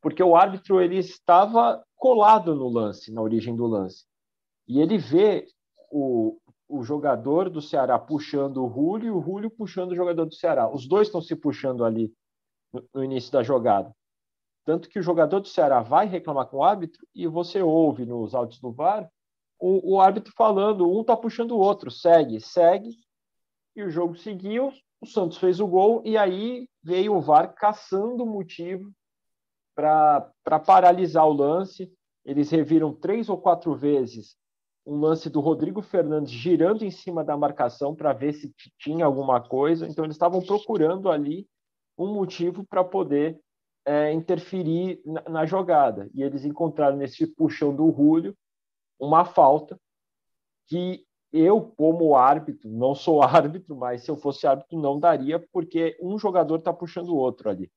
[0.00, 4.04] Porque o árbitro ele estava colado no lance, na origem do lance,
[4.68, 5.44] e ele vê
[5.90, 10.34] o, o jogador do Ceará puxando o Rúlio e o Rúlio puxando o jogador do
[10.34, 10.72] Ceará.
[10.72, 12.14] Os dois estão se puxando ali
[12.72, 13.92] no, no início da jogada.
[14.64, 18.36] Tanto que o jogador do Ceará vai reclamar com o árbitro e você ouve nos
[18.36, 19.10] áudios do VAR
[19.62, 22.96] o, o árbitro falando, um tá puxando o outro, segue, segue,
[23.76, 28.26] e o jogo seguiu, o Santos fez o gol, e aí veio o VAR caçando
[28.26, 28.90] motivo
[29.72, 31.92] para paralisar o lance.
[32.24, 34.36] Eles reviram três ou quatro vezes
[34.84, 39.40] um lance do Rodrigo Fernandes girando em cima da marcação para ver se tinha alguma
[39.40, 39.86] coisa.
[39.86, 41.46] Então, eles estavam procurando ali
[41.96, 43.38] um motivo para poder
[43.86, 46.10] é, interferir na, na, jogada.
[46.12, 48.36] E eles encontraram nesse puxão do Rúlio
[49.02, 49.76] uma falta
[50.68, 55.98] que eu, como árbitro, não sou árbitro, mas se eu fosse árbitro, não daria, porque
[56.00, 57.70] um jogador está puxando o outro ali.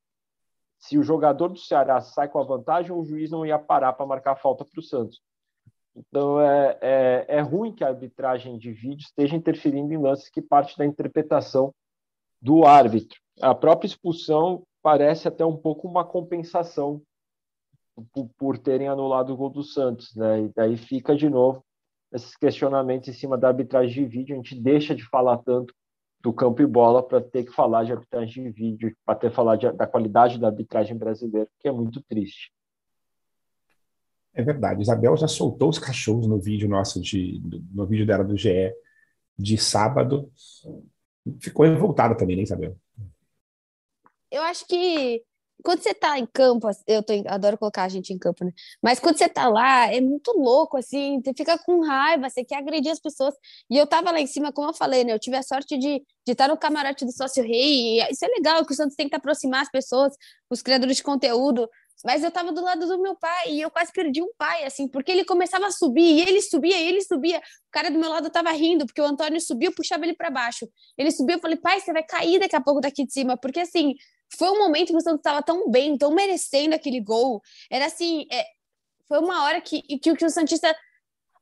[0.78, 4.06] Se o jogador do Ceará sai com a vantagem, o juiz não ia parar para
[4.06, 5.20] marcar falta para o Santos.
[5.96, 10.42] Então é, é, é, ruim que a arbitragem de vídeo esteja interferindo em lances que
[10.42, 11.74] parte da interpretação
[12.42, 13.18] do árbitro.
[13.42, 17.02] A própria expulsão parece até um pouco uma compensação
[18.14, 20.44] por, por terem anulado o gol do Santos, né?
[20.44, 21.64] E daí fica de novo
[22.14, 24.34] esses questionamentos em cima da arbitragem de vídeo.
[24.34, 25.74] A gente deixa de falar tanto
[26.22, 29.36] do campo e bola para ter que falar de arbitragem de vídeo, para ter que
[29.36, 32.52] falar de, da qualidade da arbitragem brasileira, que é muito triste.
[34.34, 34.82] É verdade.
[34.82, 38.74] Isabel já soltou os cachorros no vídeo nosso de no vídeo dela do GE
[39.38, 40.32] de sábado.
[41.40, 42.78] Ficou revoltada também, né, Isabel?
[44.32, 45.24] Eu acho que
[45.64, 48.52] quando você tá em campo, eu tô, adoro colocar a gente em campo, né?
[48.82, 52.58] Mas quando você tá lá, é muito louco, assim, você fica com raiva, você quer
[52.58, 53.34] agredir as pessoas.
[53.70, 55.14] E eu tava lá em cima, como eu falei, né?
[55.14, 58.28] Eu tive a sorte de, de estar no camarote do sócio rei, e isso é
[58.28, 60.14] legal, que o Santos que aproximar as pessoas,
[60.50, 61.70] os criadores de conteúdo.
[62.04, 64.88] Mas eu tava do lado do meu pai e eu quase perdi um pai, assim,
[64.88, 67.40] porque ele começava a subir, e ele subia, e ele subia.
[67.40, 70.68] O cara do meu lado tava rindo, porque o Antônio subiu, puxava ele para baixo.
[70.98, 73.62] Ele subiu, eu falei, pai, você vai cair daqui a pouco daqui de cima, porque
[73.62, 73.96] assim,
[74.38, 77.42] foi um momento que o Santos estava tão bem, tão merecendo aquele gol.
[77.70, 78.46] Era assim, é,
[79.08, 80.76] foi uma hora que, que, que o Santista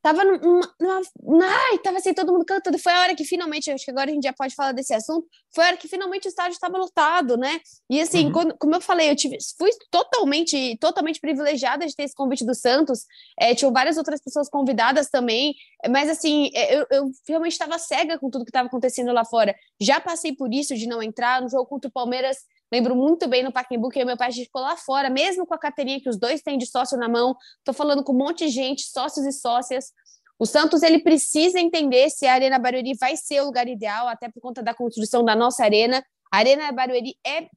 [0.04, 2.78] tava numa, numa, ai, tava assim, todo mundo cantando.
[2.78, 5.26] Foi a hora que finalmente, acho que agora a gente já pode falar desse assunto,
[5.56, 7.62] foi a hora que finalmente o estádio estava lotado, né?
[7.89, 8.32] E assim, uhum.
[8.34, 12.54] quando, como eu falei, eu tive, fui totalmente, totalmente privilegiada de ter esse convite do
[12.54, 13.06] Santos.
[13.39, 15.56] É, tinham várias outras pessoas convidadas também,
[15.89, 19.56] mas assim, é, eu, eu realmente estava cega com tudo que estava acontecendo lá fora.
[19.80, 22.39] Já passei por isso de não entrar no jogo contra o Palmeiras.
[22.74, 26.02] Lembro muito bem no Pacaembu que meu pai ficou lá fora, mesmo com a carteirinha
[26.02, 27.36] que os dois têm de sócio na mão.
[27.64, 29.92] Tô falando com um monte de gente, sócios e sócias.
[30.40, 34.28] O Santos ele precisa entender se a Arena Barueri vai ser o lugar ideal, até
[34.28, 36.04] por conta da construção da nossa arena.
[36.32, 37.48] A Arena Barueri é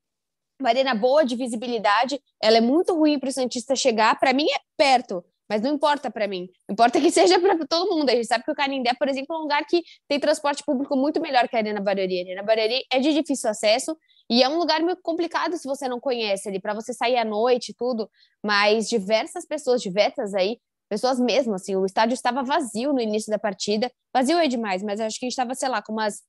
[0.61, 4.21] uma arena boa de visibilidade, ela é muito ruim para o Santista chegar.
[4.21, 6.47] Para mim é perto, mas não importa para mim.
[6.69, 8.11] Importa que seja para todo mundo.
[8.11, 10.95] A gente sabe que o Canindé, por exemplo, é um lugar que tem transporte público
[10.95, 12.19] muito melhor que a Arena Barueri.
[12.19, 13.97] A Arena Barueri é de difícil acesso
[14.29, 17.25] e é um lugar meio complicado se você não conhece ali, para você sair à
[17.25, 18.11] noite e tudo,
[18.43, 20.59] mas diversas pessoas, diversas aí,
[20.89, 25.01] pessoas mesmo, assim, o estádio estava vazio no início da partida, vazio é demais, mas
[25.01, 26.23] acho que a gente estava, sei lá, com umas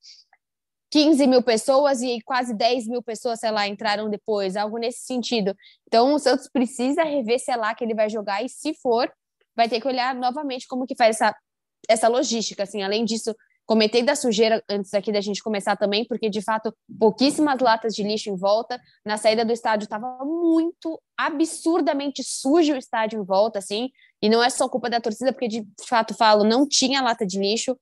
[0.91, 5.55] 15 mil pessoas e quase 10 mil pessoas, sei lá, entraram depois, algo nesse sentido.
[5.85, 9.11] Então, o Santos precisa rever, sei lá, que ele vai jogar e, se for,
[9.55, 11.35] vai ter que olhar novamente como que faz essa,
[11.89, 13.35] essa logística, assim, além disso,
[13.67, 18.01] Comentei da sujeira antes aqui da gente começar também, porque de fato pouquíssimas latas de
[18.01, 18.79] lixo em volta.
[19.05, 23.89] Na saída do estádio estava muito absurdamente sujo o estádio em volta, assim.
[24.21, 27.37] E não é só culpa da torcida, porque de fato falo, não tinha lata de
[27.37, 27.77] lixo.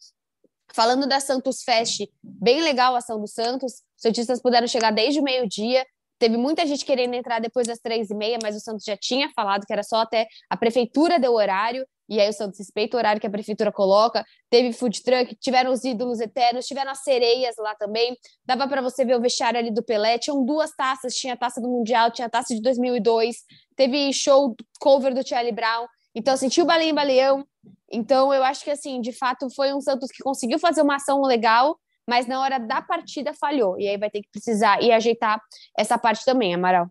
[0.73, 3.73] Falando da Santos Fest, bem legal a ação do Santos.
[3.73, 5.85] Os cientistas puderam chegar desde o meio-dia.
[6.17, 9.29] Teve muita gente querendo entrar depois das três e meia, mas o Santos já tinha
[9.35, 12.99] falado que era só até a prefeitura deu horário e aí o Santos respeita o
[12.99, 14.23] horário que a prefeitura coloca.
[14.49, 18.15] Teve food truck, tiveram os ídolos eternos, tiveram as sereias lá também.
[18.45, 20.17] Dava para você ver o vestiário ali do Pelé.
[20.19, 23.37] Tinham duas taças, tinha a taça do Mundial, tinha a taça de 2002.
[23.75, 25.87] Teve show cover do Charlie Brown.
[26.13, 27.45] Então, assim, tinha o Baleia Baleão.
[27.91, 31.21] Então, eu acho que, assim, de fato, foi um Santos que conseguiu fazer uma ação
[31.21, 33.79] legal, mas na hora da partida falhou.
[33.79, 35.41] E aí vai ter que precisar e ajeitar
[35.77, 36.89] essa parte também, Amaral.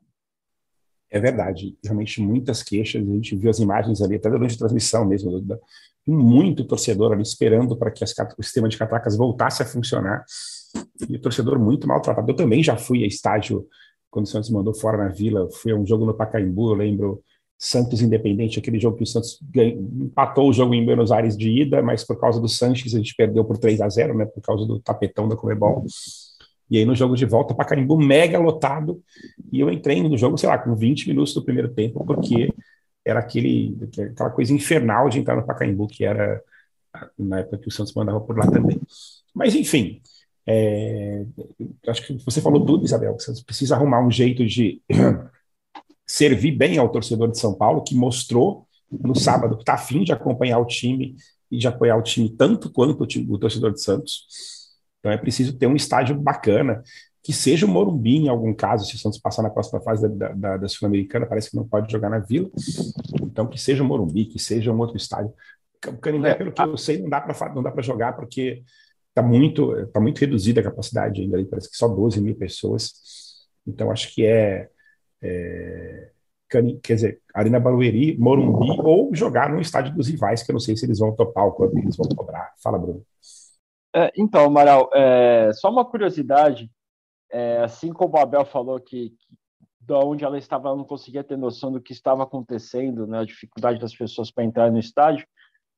[1.10, 5.04] É verdade, realmente muitas queixas, a gente viu as imagens ali, até durante a transmissão
[5.04, 5.56] mesmo, da,
[6.06, 10.24] muito torcedor ali esperando para que as, o sistema de catracas voltasse a funcionar,
[11.08, 12.30] e o torcedor muito maltratado.
[12.30, 13.66] Eu também já fui a estádio,
[14.10, 17.22] quando o Santos mandou fora na Vila, fui a um jogo no Pacaembu, eu lembro,
[17.58, 21.50] Santos Independente, aquele jogo que o Santos ganhou, empatou o jogo em Buenos Aires de
[21.50, 24.42] ida, mas por causa do Sanches a gente perdeu por 3 a 0 né, por
[24.42, 25.84] causa do tapetão da Comebol.
[26.70, 29.02] E aí no jogo de volta, Pacaembu mega lotado,
[29.52, 32.52] e eu entrei no jogo, sei lá, com 20 minutos do primeiro tempo, porque
[33.04, 33.76] era aquele,
[34.12, 36.42] aquela coisa infernal de entrar no Pacaembu, que era
[37.18, 38.80] na época que o Santos mandava por lá também.
[39.34, 40.00] Mas enfim,
[40.46, 41.24] é,
[41.86, 44.82] acho que você falou tudo, Isabel, que o Santos precisa arrumar um jeito de
[46.14, 50.12] servir bem ao torcedor de São Paulo, que mostrou no sábado que está afim de
[50.12, 51.16] acompanhar o time
[51.50, 54.24] e de apoiar o time tanto quanto o, time, o torcedor de Santos.
[55.00, 56.84] Então é preciso ter um estádio bacana,
[57.20, 60.28] que seja o Morumbi em algum caso, se o Santos passar na próxima fase da,
[60.28, 62.48] da, da Sul-Americana, parece que não pode jogar na Vila.
[63.20, 65.32] Então que seja o Morumbi, que seja um outro estádio.
[65.88, 68.62] O Canindé, é, pelo que eu sei, não dá para não dá para jogar porque
[69.08, 72.92] está muito tá muito reduzida a capacidade ainda parece que só 12 mil pessoas.
[73.66, 74.68] Então acho que é,
[75.24, 76.10] é
[76.82, 80.76] quer dizer, Arena Barueri, Morumbi, ou jogar no estádio dos rivais, que eu não sei
[80.76, 82.52] se eles vão topar ou quanto eles vão cobrar.
[82.62, 83.04] Fala, Bruno.
[83.94, 86.70] É, então, Amaral, é, só uma curiosidade,
[87.30, 89.34] é, assim como a Abel falou que, que
[89.80, 93.24] da onde ela estava, ela não conseguia ter noção do que estava acontecendo, né, a
[93.24, 95.26] dificuldade das pessoas para entrar no estádio.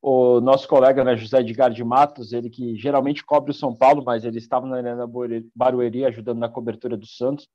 [0.00, 4.04] O nosso colega, né, José Edgar de Matos, ele que geralmente cobre o São Paulo,
[4.04, 5.06] mas ele estava na Arena
[5.54, 7.48] Barueri ajudando na cobertura do Santos,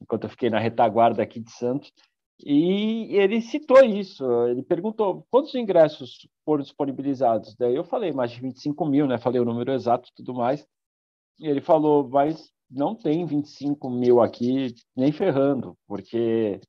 [0.00, 1.92] enquanto eu fiquei na retaguarda aqui de Santos.
[2.44, 7.54] E ele citou isso, ele perguntou quantos ingressos foram disponibilizados.
[7.56, 9.16] Daí eu falei mais de 25 mil, né?
[9.18, 10.66] Falei o número exato e tudo mais.
[11.38, 16.60] E ele falou, mas não tem 25 mil aqui, nem ferrando, porque.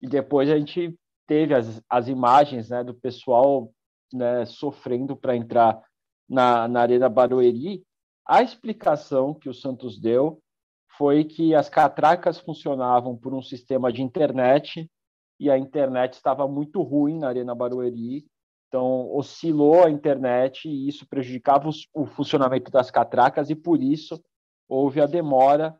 [0.00, 0.94] E depois a gente
[1.26, 3.72] teve as, as imagens né, do pessoal
[4.12, 5.82] né, sofrendo para entrar
[6.28, 7.82] na, na Arena Barueri.
[8.26, 10.40] A explicação que o Santos deu
[11.00, 14.86] foi que as catracas funcionavam por um sistema de internet
[15.40, 18.26] e a internet estava muito ruim na Arena Barueri,
[18.68, 24.22] então oscilou a internet e isso prejudicava o funcionamento das catracas e por isso
[24.68, 25.74] houve a demora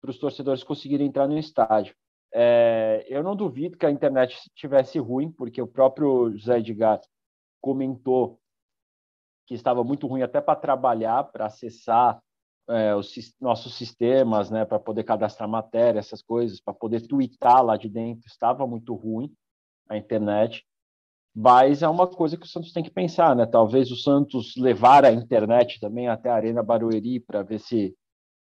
[0.00, 1.94] para os torcedores conseguirem entrar no estádio.
[2.32, 6.98] É, eu não duvido que a internet estivesse ruim, porque o próprio José Edgar
[7.60, 8.40] comentou
[9.46, 12.18] que estava muito ruim até para trabalhar, para acessar
[12.68, 17.76] é, os nossos sistemas, né, para poder cadastrar matéria, essas coisas, para poder twittar lá
[17.76, 19.32] de dentro, estava muito ruim
[19.88, 20.64] a internet.
[21.34, 23.46] Mas é uma coisa que o Santos tem que pensar, né?
[23.46, 27.96] Talvez o Santos levar a internet também até a Arena Barueri para ver se,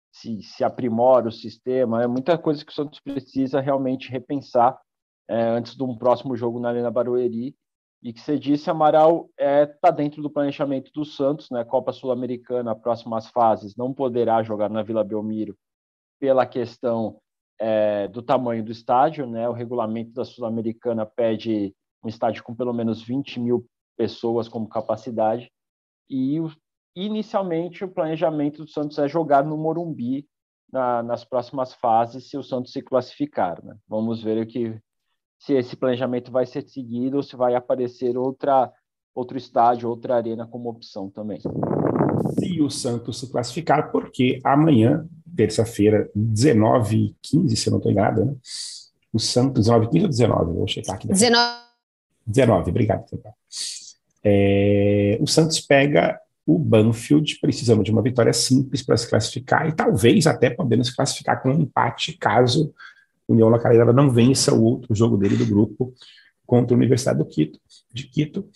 [0.09, 2.01] se, se aprimora o sistema.
[2.01, 4.79] É muita coisa que o Santos precisa realmente repensar
[5.27, 7.53] é, antes de um próximo jogo na Arena Barueri.
[8.01, 11.63] E que você disse, Amaral, está é, tá dentro do planejamento do Santos, né?
[11.63, 15.57] Copa Sul-Americana, próximas fases, não poderá jogar na Vila Belmiro
[16.19, 17.19] pela questão
[17.59, 19.49] é, do tamanho do estádio, né?
[19.49, 23.65] O regulamento da Sul-Americana pede um estádio com pelo menos 20 mil
[23.97, 25.51] pessoas como capacidade.
[26.09, 26.37] E
[26.95, 30.27] inicialmente o planejamento do Santos é jogar no Morumbi
[30.71, 33.63] na, nas próximas fases, se o Santos se classificar.
[33.63, 33.75] Né?
[33.87, 34.79] Vamos ver o que
[35.37, 38.71] se esse planejamento vai ser seguido ou se vai aparecer outra
[39.13, 41.39] outro estádio, outra arena como opção também.
[41.41, 48.35] Se o Santos se classificar, porque amanhã, terça-feira, 19h15, se eu não estou enganado, né?
[49.11, 50.53] o Santos, 19h15 ou 19?
[50.53, 51.07] Vou checar aqui.
[51.07, 51.67] 19.
[52.27, 53.05] 19, obrigado.
[54.23, 59.73] É, o Santos pega o Banfield, precisando de uma vitória simples para se classificar e
[59.73, 62.73] talvez até podendo se classificar com um empate caso
[63.27, 65.93] União La Calera não vença o outro jogo dele do grupo
[66.45, 67.59] contra a Universidade do Quito,
[67.93, 68.47] de Quito.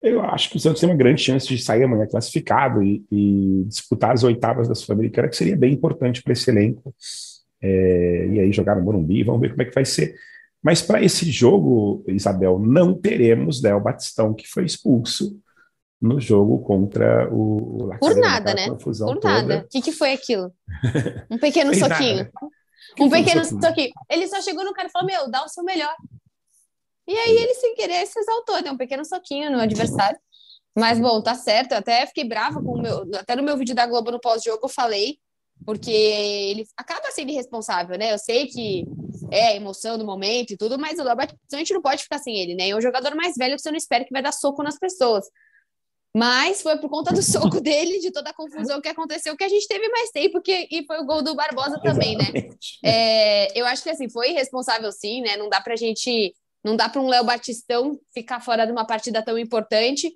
[0.00, 3.64] Eu acho que o Santos tem uma grande chance de sair amanhã classificado e, e
[3.66, 6.94] disputar as oitavas da Sul-Americana, que seria bem importante para esse elenco.
[7.60, 10.14] É, e aí jogar no Morumbi, vamos ver como é que vai ser.
[10.62, 15.38] Mas para esse jogo, Isabel, não teremos Léo Batistão, que foi expulso
[16.00, 18.68] no jogo contra o, o Por nada, né?
[18.70, 19.64] Por nada.
[19.64, 20.52] O que, que foi aquilo?
[21.30, 22.18] Um pequeno soquinho.
[22.18, 22.32] Nada.
[22.98, 23.92] Um pequeno soquinho.
[24.08, 25.94] Ele só chegou no cara e falou: Meu, dá o seu melhor.
[27.06, 30.18] E aí ele, sem querer, se exaltou, deu um pequeno soquinho no adversário.
[30.76, 31.72] Mas, bom, tá certo.
[31.72, 33.08] Eu até fiquei brava com o meu.
[33.16, 35.18] Até no meu vídeo da Globo no pós-jogo eu falei
[35.64, 38.12] porque ele acaba sendo irresponsável, né?
[38.12, 38.86] Eu sei que
[39.30, 42.38] é emoção do momento e tudo, mas o Léo a gente não pode ficar sem
[42.38, 42.68] ele, né?
[42.68, 45.26] É um jogador mais velho que você não espera que vai dar soco nas pessoas.
[46.16, 49.48] Mas foi por conta do soco dele, de toda a confusão que aconteceu, que a
[49.48, 52.24] gente teve mais tempo, que, e foi o gol do Barbosa também, né?
[52.84, 55.36] É, eu acho que assim, foi irresponsável sim, né?
[55.36, 56.34] Não dá pra gente.
[56.64, 60.12] Não dá para um Léo Batistão ficar fora de uma partida tão importante.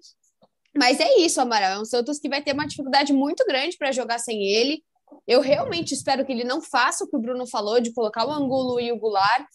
[0.76, 1.72] Mas é isso, Amaral.
[1.72, 4.82] É um Santos que vai ter uma dificuldade muito grande para jogar sem ele.
[5.26, 8.32] Eu realmente espero que ele não faça o que o Bruno falou de colocar o
[8.32, 9.46] Angulo e o Goulart.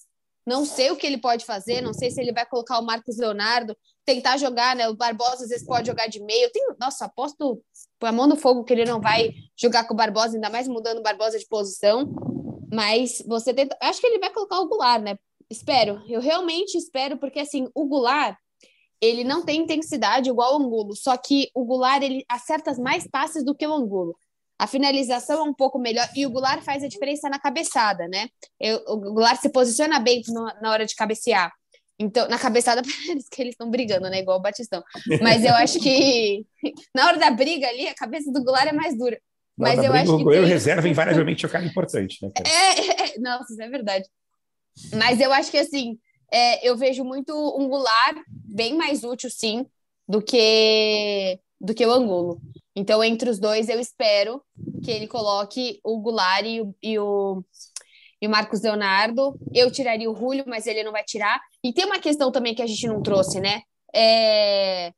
[0.45, 3.17] Não sei o que ele pode fazer, não sei se ele vai colocar o Marcos
[3.17, 3.75] Leonardo,
[4.07, 4.87] tentar jogar, né?
[4.87, 6.49] O Barbosa às vezes pode jogar de meio.
[6.51, 7.61] Tenho, nossa, aposto
[8.01, 10.99] a mão no fogo que ele não vai jogar com o Barbosa, ainda mais mudando
[10.99, 12.09] o Barbosa de posição.
[12.71, 13.77] Mas você tenta.
[13.81, 15.19] Acho que ele vai colocar o Goulart, né?
[15.49, 16.01] Espero.
[16.07, 18.37] Eu realmente espero, porque assim, o Goulart
[19.01, 23.43] ele não tem intensidade igual o Angulo, só que o Goulart ele acerta mais passes
[23.43, 24.17] do que o Angulo
[24.59, 28.27] a finalização é um pouco melhor e o Goulart faz a diferença na cabeçada, né?
[28.59, 30.21] Eu, o Goulart se posiciona bem
[30.61, 31.53] na hora de cabecear.
[31.99, 34.19] Então, na cabeçada, parece que eles estão brigando, né?
[34.19, 34.83] Igual o Batistão.
[35.21, 36.45] Mas eu acho que
[36.93, 39.19] na hora da briga ali, a cabeça do Goulart é mais dura.
[39.57, 40.21] Mas eu briga, acho que.
[40.21, 40.53] O goleiro tem...
[40.53, 42.31] reserva invariavelmente é o cara importante, né?
[42.45, 44.05] É, é, é, nossa, isso é verdade.
[44.93, 45.97] Mas eu acho que assim,
[46.31, 49.65] é, eu vejo muito um Goulart bem mais útil, sim,
[50.07, 52.39] do que do que o Angulo.
[52.75, 54.39] Então, entre os dois, eu espero
[54.83, 57.43] que ele coloque o Goulart e o, e o,
[58.21, 59.37] e o Marcos Leonardo.
[59.53, 61.39] Eu tiraria o Julio, mas ele não vai tirar.
[61.63, 63.61] E tem uma questão também que a gente não trouxe, né?
[63.93, 64.91] É...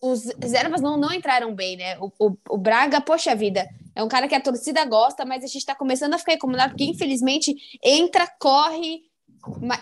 [0.00, 1.98] Os reservas não, não entraram bem, né?
[1.98, 5.46] O, o, o Braga, poxa vida, é um cara que a torcida gosta, mas a
[5.46, 9.00] gente está começando a ficar incomodado, porque infelizmente entra, corre,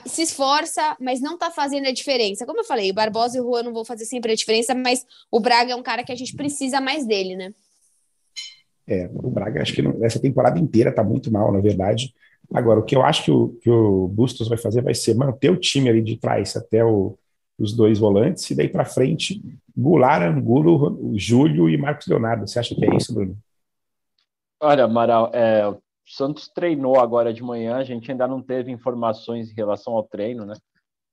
[0.06, 2.46] se esforça, mas não tá fazendo a diferença.
[2.46, 5.04] Como eu falei, o Barbosa e o Juan não vão fazer sempre a diferença, mas
[5.30, 7.52] o Braga é um cara que a gente precisa mais dele, né?
[8.86, 12.14] É, o Braga acho que nessa temporada inteira tá muito mal, na verdade.
[12.52, 15.50] Agora, o que eu acho que o, que o Bustos vai fazer vai ser manter
[15.50, 17.18] o time ali de trás até o,
[17.58, 19.42] os dois volantes, e daí para frente,
[19.76, 22.46] Goulart, Angulo, Júlio e Marcos Leonardo.
[22.46, 23.36] Você acha que é isso, Bruno?
[24.60, 29.50] Olha, Amaral, é, o Santos treinou agora de manhã, a gente ainda não teve informações
[29.50, 30.54] em relação ao treino, né?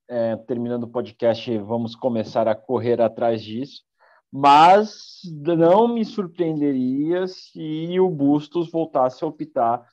[0.09, 3.81] É, terminando o podcast, vamos começar a correr atrás disso.
[4.31, 9.85] Mas não me surpreenderia se o Bustos voltasse a optar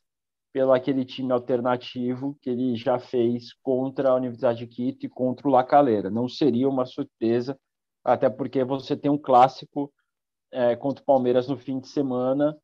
[0.53, 5.49] pelo aquele time alternativo que ele já fez contra a Universidade de Quito e contra
[5.49, 6.11] o La Calera.
[6.11, 7.59] Não seria uma surpresa,
[8.05, 9.93] até porque você tem um clássico
[10.53, 12.57] é, contra o Palmeiras no fim de semana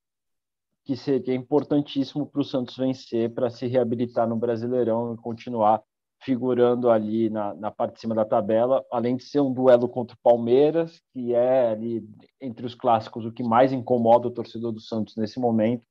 [0.85, 5.83] que seria importantíssimo para o Santos vencer para se reabilitar no Brasileirão e continuar
[6.23, 10.17] figurando ali na, na parte de cima da tabela, além de ser um duelo contra
[10.17, 12.09] o Palmeiras, que é ali
[12.41, 15.85] entre os clássicos o que mais incomoda o torcedor do Santos nesse momento.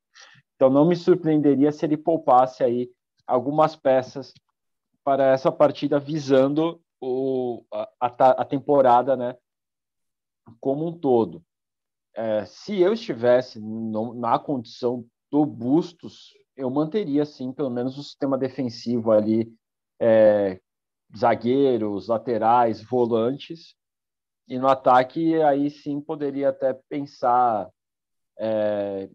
[0.56, 2.90] Então não me surpreenderia se ele poupasse aí
[3.28, 4.34] algumas peças
[5.04, 9.36] para essa partida visando o, a, a temporada, né,
[10.60, 11.44] como um todo.
[12.16, 18.04] É, se eu estivesse no, na condição do Bustos, eu manteria, sim, pelo menos o
[18.04, 19.54] sistema defensivo ali,
[20.00, 20.60] é,
[21.16, 23.76] zagueiros, laterais, volantes,
[24.48, 27.70] e no ataque, aí sim poderia até pensar
[28.38, 29.10] é,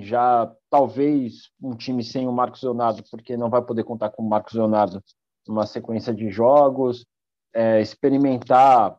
[0.00, 4.28] já, talvez, um time sem o Marcos Leonardo, porque não vai poder contar com o
[4.28, 5.02] Marcos Leonardo
[5.46, 7.06] numa sequência de jogos,
[7.54, 8.98] é, experimentar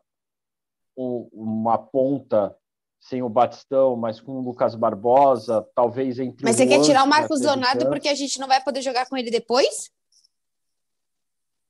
[0.96, 2.56] o, uma ponta
[3.00, 7.06] sem o Batistão, mas com o Lucas Barbosa, talvez entre Mas você quer tirar o
[7.06, 9.90] Marcos Leonardo porque a gente não vai poder jogar com ele depois?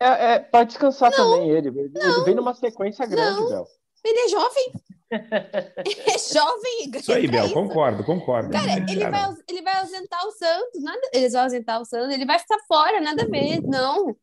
[0.01, 1.69] É, é para descansar não, também ele.
[1.69, 3.49] Ele, ele vem numa sequência grande, não.
[3.49, 3.69] Bel.
[4.05, 4.73] Ele é jovem.
[5.11, 6.91] ele é jovem.
[6.95, 8.51] Isso aí, Bel, concordo, concordo.
[8.51, 10.83] Cara, ele vai, ele vai ausentar o Santos.
[10.83, 13.63] Nada, eles vão ausentar o Santos, ele vai ficar fora, nada a ver.
[13.63, 14.17] Não.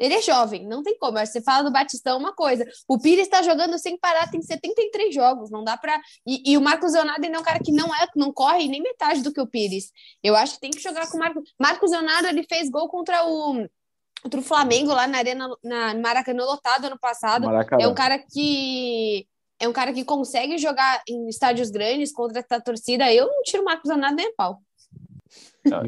[0.00, 1.18] Ele é jovem, não tem como.
[1.18, 2.64] Você fala do Batistão uma coisa.
[2.88, 6.00] O Pires está jogando sem parar, tem 73 jogos, não dá para.
[6.26, 9.20] E, e, o Marcos Leonardo é um cara que não é, não corre nem metade
[9.20, 9.92] do que o Pires.
[10.22, 11.42] Eu acho que tem que jogar com o Marcos.
[11.60, 13.68] Marcos Leonardo ele fez gol contra o
[14.22, 17.46] contra o Flamengo lá na arena na Maracanã lotado ano passado.
[17.46, 17.82] Maracanã.
[17.82, 19.26] É um cara que
[19.58, 23.12] é um cara que consegue jogar em estádios grandes contra a torcida.
[23.12, 24.58] Eu não tiro o Marcos Leonardo nem a pau.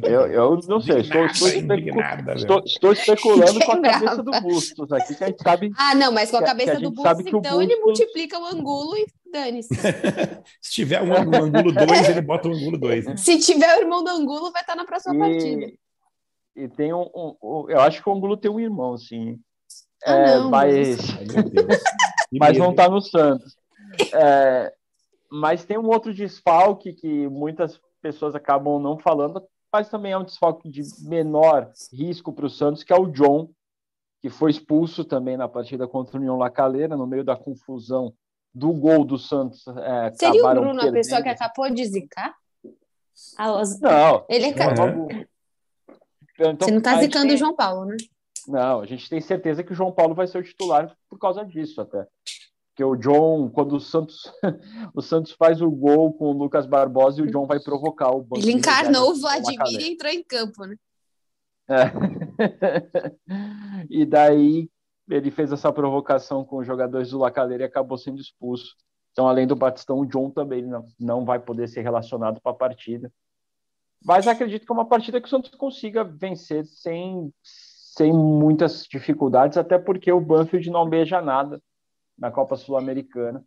[0.02, 1.98] Eu, eu não sei, estou, estou, especu...
[2.36, 5.72] estou, estou especulando com a cabeça do Bustos aqui, que a gente sabe.
[5.78, 7.62] Ah, não, mas com a cabeça a do Bustos, então Bustos...
[7.62, 9.74] ele multiplica o angulo e dane-se.
[10.60, 13.06] Se tiver um, um angulo 2, ele bota o angulo 2.
[13.06, 13.16] Né?
[13.16, 15.18] Se tiver o irmão do angulo, vai estar na próxima e...
[15.18, 15.72] partida.
[16.54, 19.38] E tem um, um, um, Eu acho que o angulo tem um irmão, sim.
[20.04, 20.98] Ah, é, não, mas.
[22.32, 23.56] mas não está no Santos.
[24.14, 24.72] É,
[25.30, 29.42] mas tem um outro desfalque que muitas pessoas acabam não falando,
[29.72, 33.48] mas também é um desfalque de menor risco para o Santos, que é o John,
[34.20, 38.12] que foi expulso também na partida contra o União Lacaleira, no meio da confusão
[38.54, 39.64] do gol do Santos.
[39.68, 42.34] É, Seria o Bruno a pessoa que acabou de zicar?
[43.80, 44.24] Não.
[44.28, 45.24] Ele é uhum.
[46.50, 47.34] Então, Você não está zicando tem...
[47.34, 47.96] o João Paulo, né?
[48.48, 51.44] Não, a gente tem certeza que o João Paulo vai ser o titular por causa
[51.44, 52.06] disso até
[52.74, 54.22] que o John, quando o Santos,
[54.94, 58.22] o Santos faz o gol com o Lucas Barbosa e o John vai provocar o
[58.22, 58.38] banco.
[58.38, 60.76] Ele encarnou o Vladimir e entrou em campo, né?
[61.68, 61.92] É.
[63.88, 64.68] e daí
[65.08, 68.74] ele fez essa provocação com os jogadores do Lacaleira e acabou sendo expulso.
[69.12, 72.56] Então, além do Batistão, o John também não, não vai poder ser relacionado para a
[72.56, 73.12] partida.
[74.04, 79.56] Mas acredito que é uma partida que o Santos consiga vencer sem, sem muitas dificuldades,
[79.56, 81.62] até porque o Banfield não beija nada
[82.18, 83.44] na Copa Sul-Americana.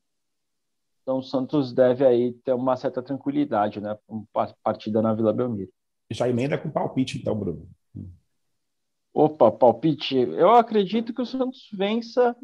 [1.02, 3.98] Então o Santos deve aí ter uma certa tranquilidade, né?
[4.08, 4.26] Uma
[4.64, 5.72] partida na Vila Belmiro.
[6.10, 7.68] Já emenda com palpite, então, Bruno.
[9.14, 10.18] Opa, palpite.
[10.18, 12.36] Eu acredito que o Santos vença.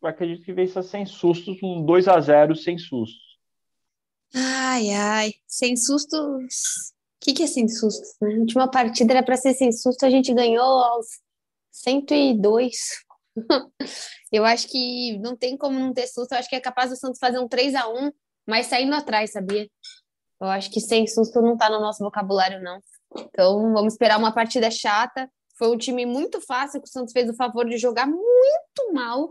[0.00, 3.38] Eu acredito que vença sem sustos, um 2 a 0 sem sustos.
[4.34, 6.91] Ai, ai, sem sustos.
[7.22, 8.16] Que, que é sem sustos?
[8.20, 8.34] Né?
[8.34, 11.06] A última partida era para ser sem susto, a gente ganhou aos
[11.70, 12.72] 102.
[14.32, 16.32] eu acho que não tem como não ter susto.
[16.32, 18.10] Eu acho que é capaz do Santos fazer um 3 a 1
[18.46, 19.68] mas saindo atrás, sabia?
[20.40, 22.80] Eu acho que sem susto não tá no nosso vocabulário, não.
[23.16, 25.30] Então, vamos esperar uma partida chata.
[25.56, 29.30] Foi um time muito fácil que o Santos fez o favor de jogar muito mal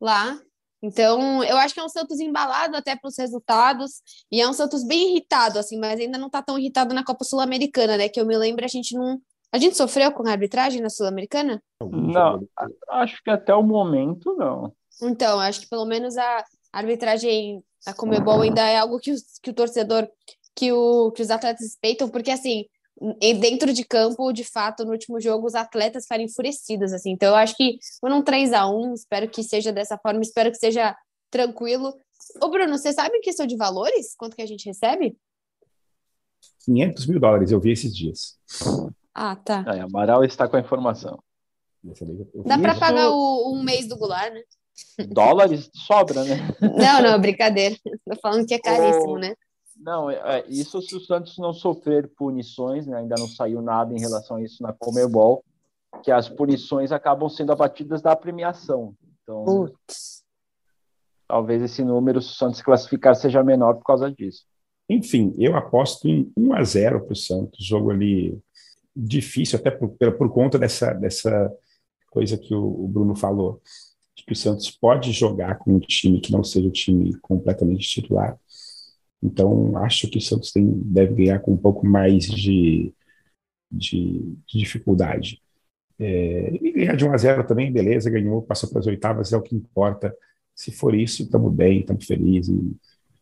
[0.00, 0.38] lá.
[0.82, 4.02] Então, eu acho que é um Santos embalado até para os resultados
[4.32, 7.24] e é um Santos bem irritado, assim, mas ainda não está tão irritado na Copa
[7.24, 8.08] Sul-Americana, né?
[8.08, 9.20] Que eu me lembro, a gente não,
[9.52, 11.62] a gente sofreu com a arbitragem na Sul-Americana?
[11.82, 12.46] Não,
[12.88, 14.72] acho que até o momento não.
[15.02, 19.54] Então, acho que pelo menos a arbitragem da Comebol ainda é algo que, que o
[19.54, 20.08] torcedor,
[20.54, 22.64] que, o, que os atletas respeitam, porque assim,
[23.40, 27.10] dentro de campo, de fato, no último jogo, os atletas ficaram enfurecidos, assim.
[27.12, 30.50] Então, eu acho que foram um 3 a 1 espero que seja dessa forma, espero
[30.50, 30.94] que seja
[31.30, 31.94] tranquilo.
[32.42, 34.14] Ô, Bruno, você sabe em questão de valores?
[34.16, 35.16] Quanto que a gente recebe?
[36.64, 38.38] 500 mil dólares, eu vi esses dias.
[39.14, 39.64] Ah, tá.
[39.66, 41.22] Aí, Amaral está com a informação.
[42.44, 44.42] Dá para pagar o, um mês do Goulart, né?
[45.08, 46.36] Dólares sobra, né?
[46.60, 47.74] Não, não, brincadeira.
[47.82, 49.34] Tô falando que é caríssimo, né?
[49.80, 52.98] Não, é, isso se o Santos não sofrer punições, né?
[52.98, 55.42] ainda não saiu nada em relação a isso na Comebol,
[56.02, 58.94] que as punições acabam sendo abatidas da premiação.
[59.22, 60.22] Então, Putz.
[61.26, 64.44] talvez esse número, se o Santos classificar, seja menor por causa disso.
[64.88, 68.38] Enfim, eu aposto em 1 a 0 para o Santos, jogo ali
[68.94, 71.50] difícil, até por, por conta dessa, dessa
[72.10, 73.62] coisa que o, o Bruno falou,
[74.14, 77.88] de que o Santos pode jogar com um time que não seja o time completamente
[77.88, 78.38] titular.
[79.22, 82.94] Então, acho que o Santos tem, deve ganhar com um pouco mais de,
[83.70, 85.42] de, de dificuldade.
[85.98, 89.36] É, e ganhar de 1 a 0 também, beleza, ganhou, passou para as oitavas, é
[89.36, 90.16] o que importa.
[90.54, 92.58] Se for isso, estamos bem, estamos felizes.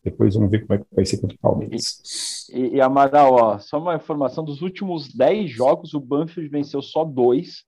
[0.03, 2.49] Depois vamos ver como é que vai ser contra o Palmeiras.
[2.53, 7.05] E, e Amaral, ó, só uma informação: dos últimos 10 jogos, o Banfield venceu só
[7.05, 7.65] dois,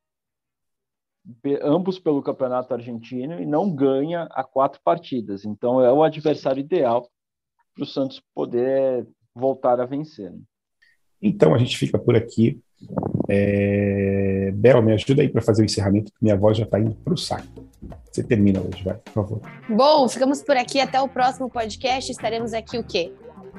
[1.62, 5.44] ambos pelo Campeonato Argentino, e não ganha a quatro partidas.
[5.44, 7.10] Então é o adversário ideal
[7.74, 10.30] para o Santos poder voltar a vencer.
[10.30, 10.38] Né?
[11.22, 12.60] Então a gente fica por aqui.
[13.28, 14.50] É...
[14.54, 17.14] Bel, me ajuda aí para fazer o encerramento, que minha voz já está indo para
[17.14, 17.68] o saco.
[18.10, 19.40] Você termina hoje, vai, por favor.
[19.68, 22.10] Bom, ficamos por aqui até o próximo podcast.
[22.10, 23.12] Estaremos aqui o quê?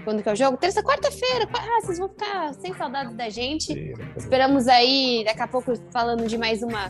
[0.03, 0.57] Quando que é o jogo?
[0.57, 1.47] Terça, quarta-feira.
[1.53, 3.93] Ah, vocês vão ficar sem saudades da gente.
[4.17, 6.89] Esperamos aí, daqui a pouco, falando de mais uma.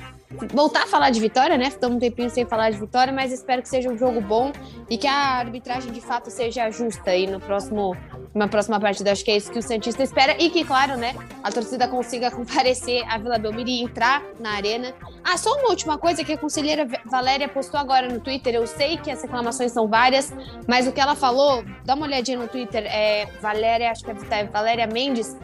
[0.53, 1.67] Voltar a falar de vitória, né?
[1.67, 4.51] Estamos um tempinho sem falar de vitória, mas espero que seja um jogo bom
[4.89, 7.95] e que a arbitragem de fato seja justa aí no próximo,
[8.33, 9.11] numa próxima partida.
[9.11, 11.13] Acho que é isso que o Santista espera e que, claro, né,
[11.43, 14.93] a torcida consiga comparecer à Vila Belmiro e entrar na arena.
[15.23, 18.55] Ah, só uma última coisa que a conselheira Valéria postou agora no Twitter.
[18.55, 20.33] Eu sei que as reclamações são várias,
[20.67, 22.85] mas o que ela falou, dá uma olhadinha no Twitter.
[22.85, 25.35] É, Valéria, acho que é Valéria Mendes,